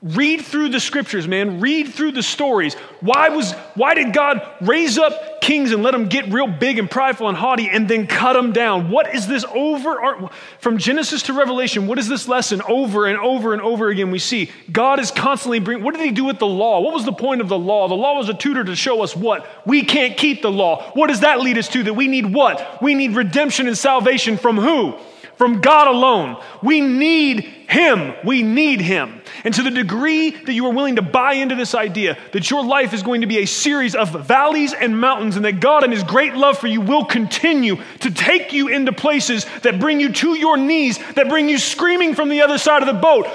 [0.00, 1.58] Read through the scriptures, man.
[1.58, 2.74] Read through the stories.
[3.00, 6.88] Why, was, why did God raise up kings and let them get real big and
[6.88, 8.90] prideful and haughty and then cut them down?
[8.90, 10.30] What is this over?
[10.60, 14.12] From Genesis to Revelation, what is this lesson over and over and over again?
[14.12, 16.78] We see God is constantly bringing, what did he do with the law?
[16.78, 17.88] What was the point of the law?
[17.88, 19.48] The law was a tutor to show us what?
[19.66, 20.92] We can't keep the law.
[20.92, 21.82] What does that lead us to?
[21.82, 22.80] That we need what?
[22.80, 24.96] We need redemption and salvation from who?
[25.38, 26.42] From God alone.
[26.62, 28.12] We need Him.
[28.24, 29.22] We need Him.
[29.44, 32.64] And to the degree that you are willing to buy into this idea that your
[32.64, 35.92] life is going to be a series of valleys and mountains, and that God and
[35.92, 40.12] His great love for you will continue to take you into places that bring you
[40.12, 43.26] to your knees, that bring you screaming from the other side of the boat,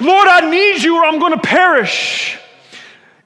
[0.00, 2.38] Lord, I need you or I'm going to perish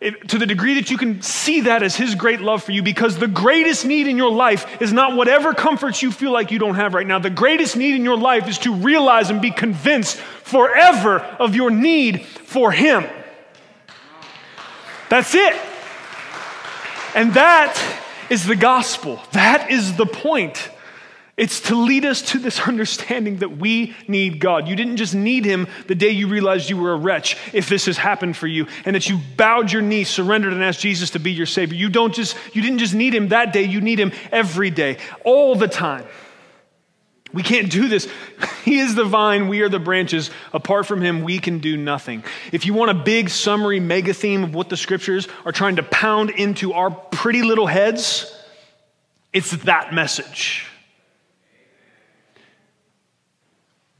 [0.05, 2.82] if, to the degree that you can see that as His great love for you,
[2.82, 6.59] because the greatest need in your life is not whatever comforts you feel like you
[6.59, 7.18] don't have right now.
[7.18, 11.70] The greatest need in your life is to realize and be convinced forever of your
[11.70, 13.05] need for Him.
[15.09, 15.57] That's it.
[17.14, 17.80] And that
[18.28, 19.22] is the gospel.
[19.32, 20.70] That is the point.
[21.37, 24.68] It's to lead us to this understanding that we need God.
[24.68, 27.87] You didn't just need Him the day you realized you were a wretch, if this
[27.87, 31.18] has happened for you, and that you bowed your knee, surrendered, and asked Jesus to
[31.18, 31.76] be your Savior.
[31.76, 34.99] You, don't just, you didn't just need Him that day, you need Him every day,
[35.24, 36.05] all the time.
[37.32, 38.09] We can't do this.
[38.64, 40.30] He is the vine, we are the branches.
[40.55, 42.24] Apart from Him, we can do nothing.
[42.51, 45.82] If you want a big summary mega theme of what the scriptures are trying to
[45.82, 48.35] pound into our pretty little heads,
[49.35, 50.66] it's that message.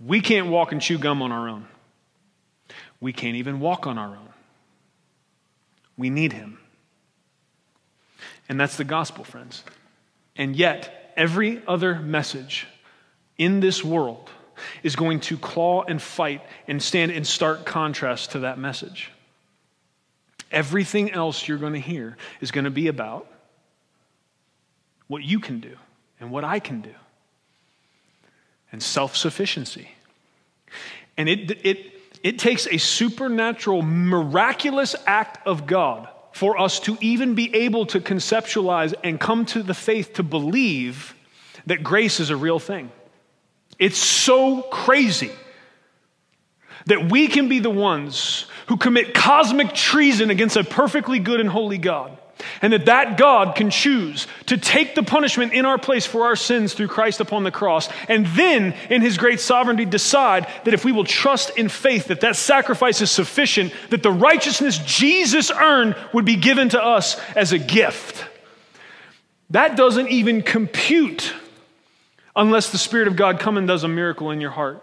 [0.01, 1.67] We can't walk and chew gum on our own.
[3.01, 4.29] We can't even walk on our own.
[5.97, 6.59] We need Him.
[8.49, 9.63] And that's the gospel, friends.
[10.37, 12.67] And yet, every other message
[13.39, 14.31] in this world
[14.83, 19.11] is going to claw and fight and stand in stark contrast to that message.
[20.51, 23.27] Everything else you're going to hear is going to be about
[25.07, 25.77] what you can do
[26.21, 26.95] and what I can do
[28.75, 29.89] and self sufficiency.
[31.17, 31.93] And it, it,
[32.25, 38.01] it takes a supernatural, miraculous act of God for us to even be able to
[38.01, 41.15] conceptualize and come to the faith to believe
[41.67, 42.91] that grace is a real thing.
[43.79, 45.31] It's so crazy
[46.87, 51.49] that we can be the ones who commit cosmic treason against a perfectly good and
[51.49, 52.19] holy God
[52.63, 56.37] and that that God can choose to take the punishment in our place for our
[56.37, 60.85] sins through Christ upon the cross, and then in his great sovereignty decide that if
[60.85, 65.97] we will trust in faith that that sacrifice is sufficient, that the righteousness Jesus earned
[66.13, 68.25] would be given to us as a gift.
[69.51, 71.35] That doesn't even compute
[72.35, 74.83] unless the Spirit of God come and does a miracle in your heart.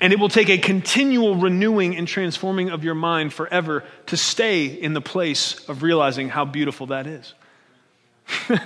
[0.00, 4.66] And it will take a continual renewing and transforming of your mind forever to stay
[4.66, 7.34] in the place of realizing how beautiful that is.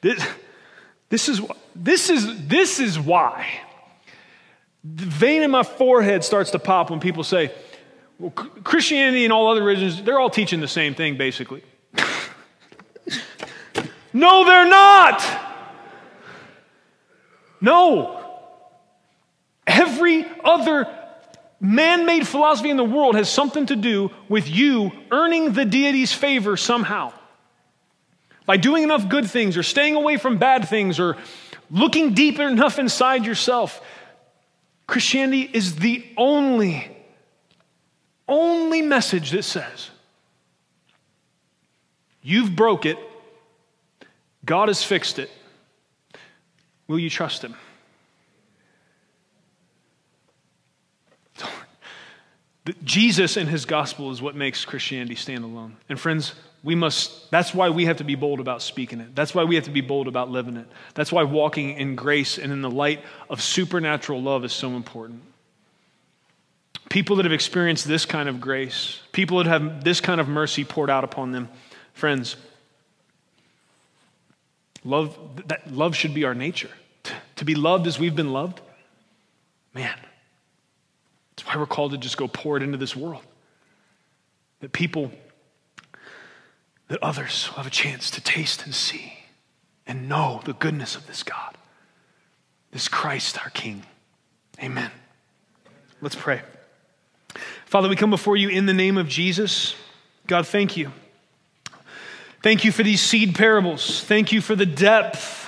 [0.00, 0.26] this,
[1.08, 1.40] this, is
[1.74, 3.46] this, is, this is why
[4.84, 7.50] the vein in my forehead starts to pop when people say,
[8.18, 11.62] well, Christianity and all other religions, they're all teaching the same thing, basically.
[14.12, 15.24] no, they're not.
[17.60, 18.23] No.
[19.74, 20.86] Every other
[21.60, 26.12] man made philosophy in the world has something to do with you earning the deity's
[26.12, 27.12] favor somehow.
[28.46, 31.16] By doing enough good things or staying away from bad things or
[31.70, 33.80] looking deep enough inside yourself.
[34.86, 36.96] Christianity is the only,
[38.28, 39.90] only message that says,
[42.22, 42.98] You've broke it,
[44.44, 45.30] God has fixed it.
[46.86, 47.56] Will you trust Him?
[52.82, 55.76] Jesus and his gospel is what makes Christianity stand alone.
[55.88, 59.14] And friends, we must, that's why we have to be bold about speaking it.
[59.14, 60.66] That's why we have to be bold about living it.
[60.94, 65.20] That's why walking in grace and in the light of supernatural love is so important.
[66.88, 70.64] People that have experienced this kind of grace, people that have this kind of mercy
[70.64, 71.50] poured out upon them,
[71.92, 72.36] friends,
[74.84, 76.70] love, that love should be our nature.
[77.36, 78.62] To be loved as we've been loved,
[79.74, 79.98] man,
[81.36, 83.22] that's why we're called to just go pour it into this world.
[84.60, 85.10] That people,
[86.88, 89.14] that others will have a chance to taste and see
[89.86, 91.56] and know the goodness of this God,
[92.70, 93.84] this Christ our King.
[94.62, 94.90] Amen.
[96.00, 96.42] Let's pray.
[97.66, 99.74] Father, we come before you in the name of Jesus.
[100.26, 100.92] God, thank you.
[102.42, 104.04] Thank you for these seed parables.
[104.04, 105.43] Thank you for the depth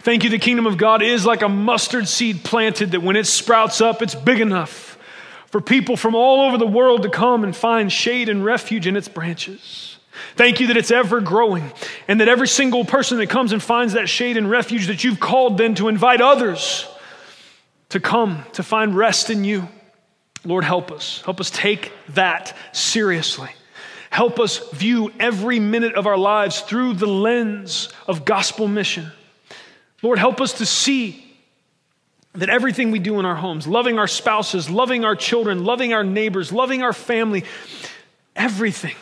[0.00, 3.26] Thank you, the kingdom of God is like a mustard seed planted that when it
[3.26, 4.96] sprouts up, it's big enough
[5.46, 8.96] for people from all over the world to come and find shade and refuge in
[8.96, 9.98] its branches.
[10.36, 11.70] Thank you that it's ever growing
[12.08, 15.20] and that every single person that comes and finds that shade and refuge that you've
[15.20, 16.86] called then to invite others
[17.90, 19.68] to come to find rest in you.
[20.44, 21.20] Lord, help us.
[21.24, 23.50] Help us take that seriously.
[24.08, 29.12] Help us view every minute of our lives through the lens of gospel mission.
[30.02, 31.26] Lord, help us to see
[32.34, 36.04] that everything we do in our homes, loving our spouses, loving our children, loving our
[36.04, 37.44] neighbors, loving our family,
[38.36, 38.94] everything,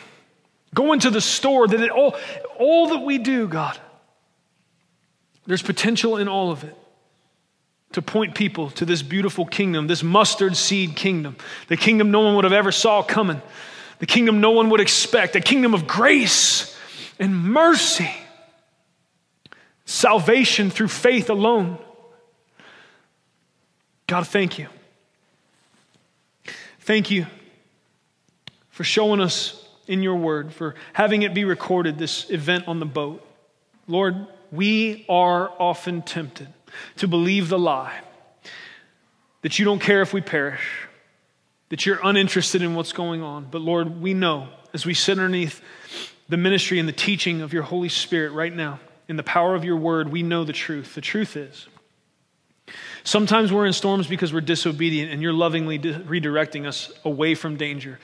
[0.73, 2.15] going to the store, that it all,
[2.57, 3.79] all that we do, God,
[5.45, 6.75] there's potential in all of it
[7.93, 11.35] to point people to this beautiful kingdom, this mustard seed kingdom,
[11.67, 13.41] the kingdom no one would have ever saw coming,
[13.99, 16.75] the kingdom no one would expect, a kingdom of grace
[17.19, 18.09] and mercy
[19.89, 21.75] salvation through faith alone.
[24.05, 24.67] God, thank you.
[26.81, 27.25] Thank you
[28.69, 32.85] for showing us in your word, for having it be recorded, this event on the
[32.85, 33.25] boat.
[33.87, 36.49] Lord, we are often tempted
[36.97, 37.99] to believe the lie
[39.41, 40.87] that you don't care if we perish,
[41.69, 43.47] that you're uninterested in what's going on.
[43.49, 45.63] But Lord, we know as we sit underneath
[46.27, 48.79] the ministry and the teaching of your Holy Spirit right now,
[49.09, 50.93] in the power of your word, we know the truth.
[50.93, 51.67] The truth is,
[53.03, 57.99] sometimes we're in storms because we're disobedient and you're lovingly redirecting us away from danger.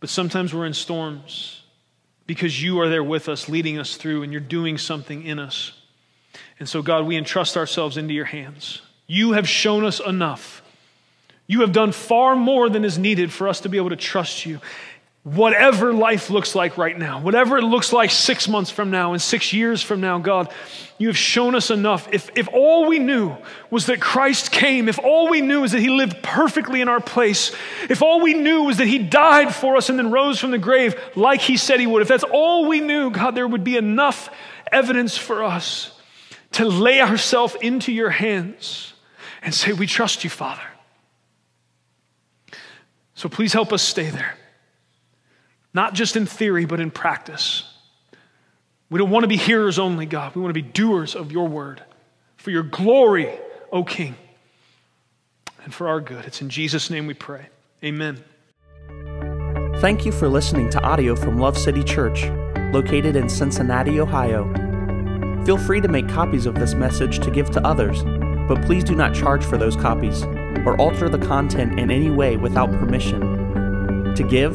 [0.00, 1.62] But sometimes we're in storms
[2.26, 5.72] because you are there with us, leading us through, and you're doing something in us.
[6.58, 8.82] And so, God, we entrust ourselves into your hands.
[9.06, 10.62] You have shown us enough.
[11.46, 14.44] You have done far more than is needed for us to be able to trust
[14.44, 14.60] you
[15.24, 19.22] whatever life looks like right now, whatever it looks like six months from now and
[19.22, 20.52] six years from now, God,
[20.98, 22.06] you have shown us enough.
[22.12, 23.34] If, if all we knew
[23.70, 27.00] was that Christ came, if all we knew is that He lived perfectly in our
[27.00, 27.56] place,
[27.88, 30.58] if all we knew was that He died for us and then rose from the
[30.58, 33.78] grave like He said He would, if that's all we knew, God, there would be
[33.78, 34.28] enough
[34.70, 35.98] evidence for us
[36.52, 38.92] to lay ourselves into your hands
[39.40, 40.60] and say, We trust you, Father.
[43.14, 44.36] So please help us stay there
[45.74, 47.64] not just in theory, but in practice.
[48.88, 50.34] We don't want to be hearers only, God.
[50.34, 51.82] We want to be doers of your word
[52.36, 53.28] for your glory,
[53.72, 54.14] O King,
[55.64, 56.24] and for our good.
[56.26, 57.48] It's in Jesus' name we pray.
[57.82, 58.22] Amen.
[59.78, 62.24] Thank you for listening to audio from Love City Church,
[62.72, 64.44] located in Cincinnati, Ohio.
[65.44, 68.02] Feel free to make copies of this message to give to others,
[68.46, 70.22] but please do not charge for those copies
[70.64, 74.14] or alter the content in any way without permission.
[74.14, 74.54] To give,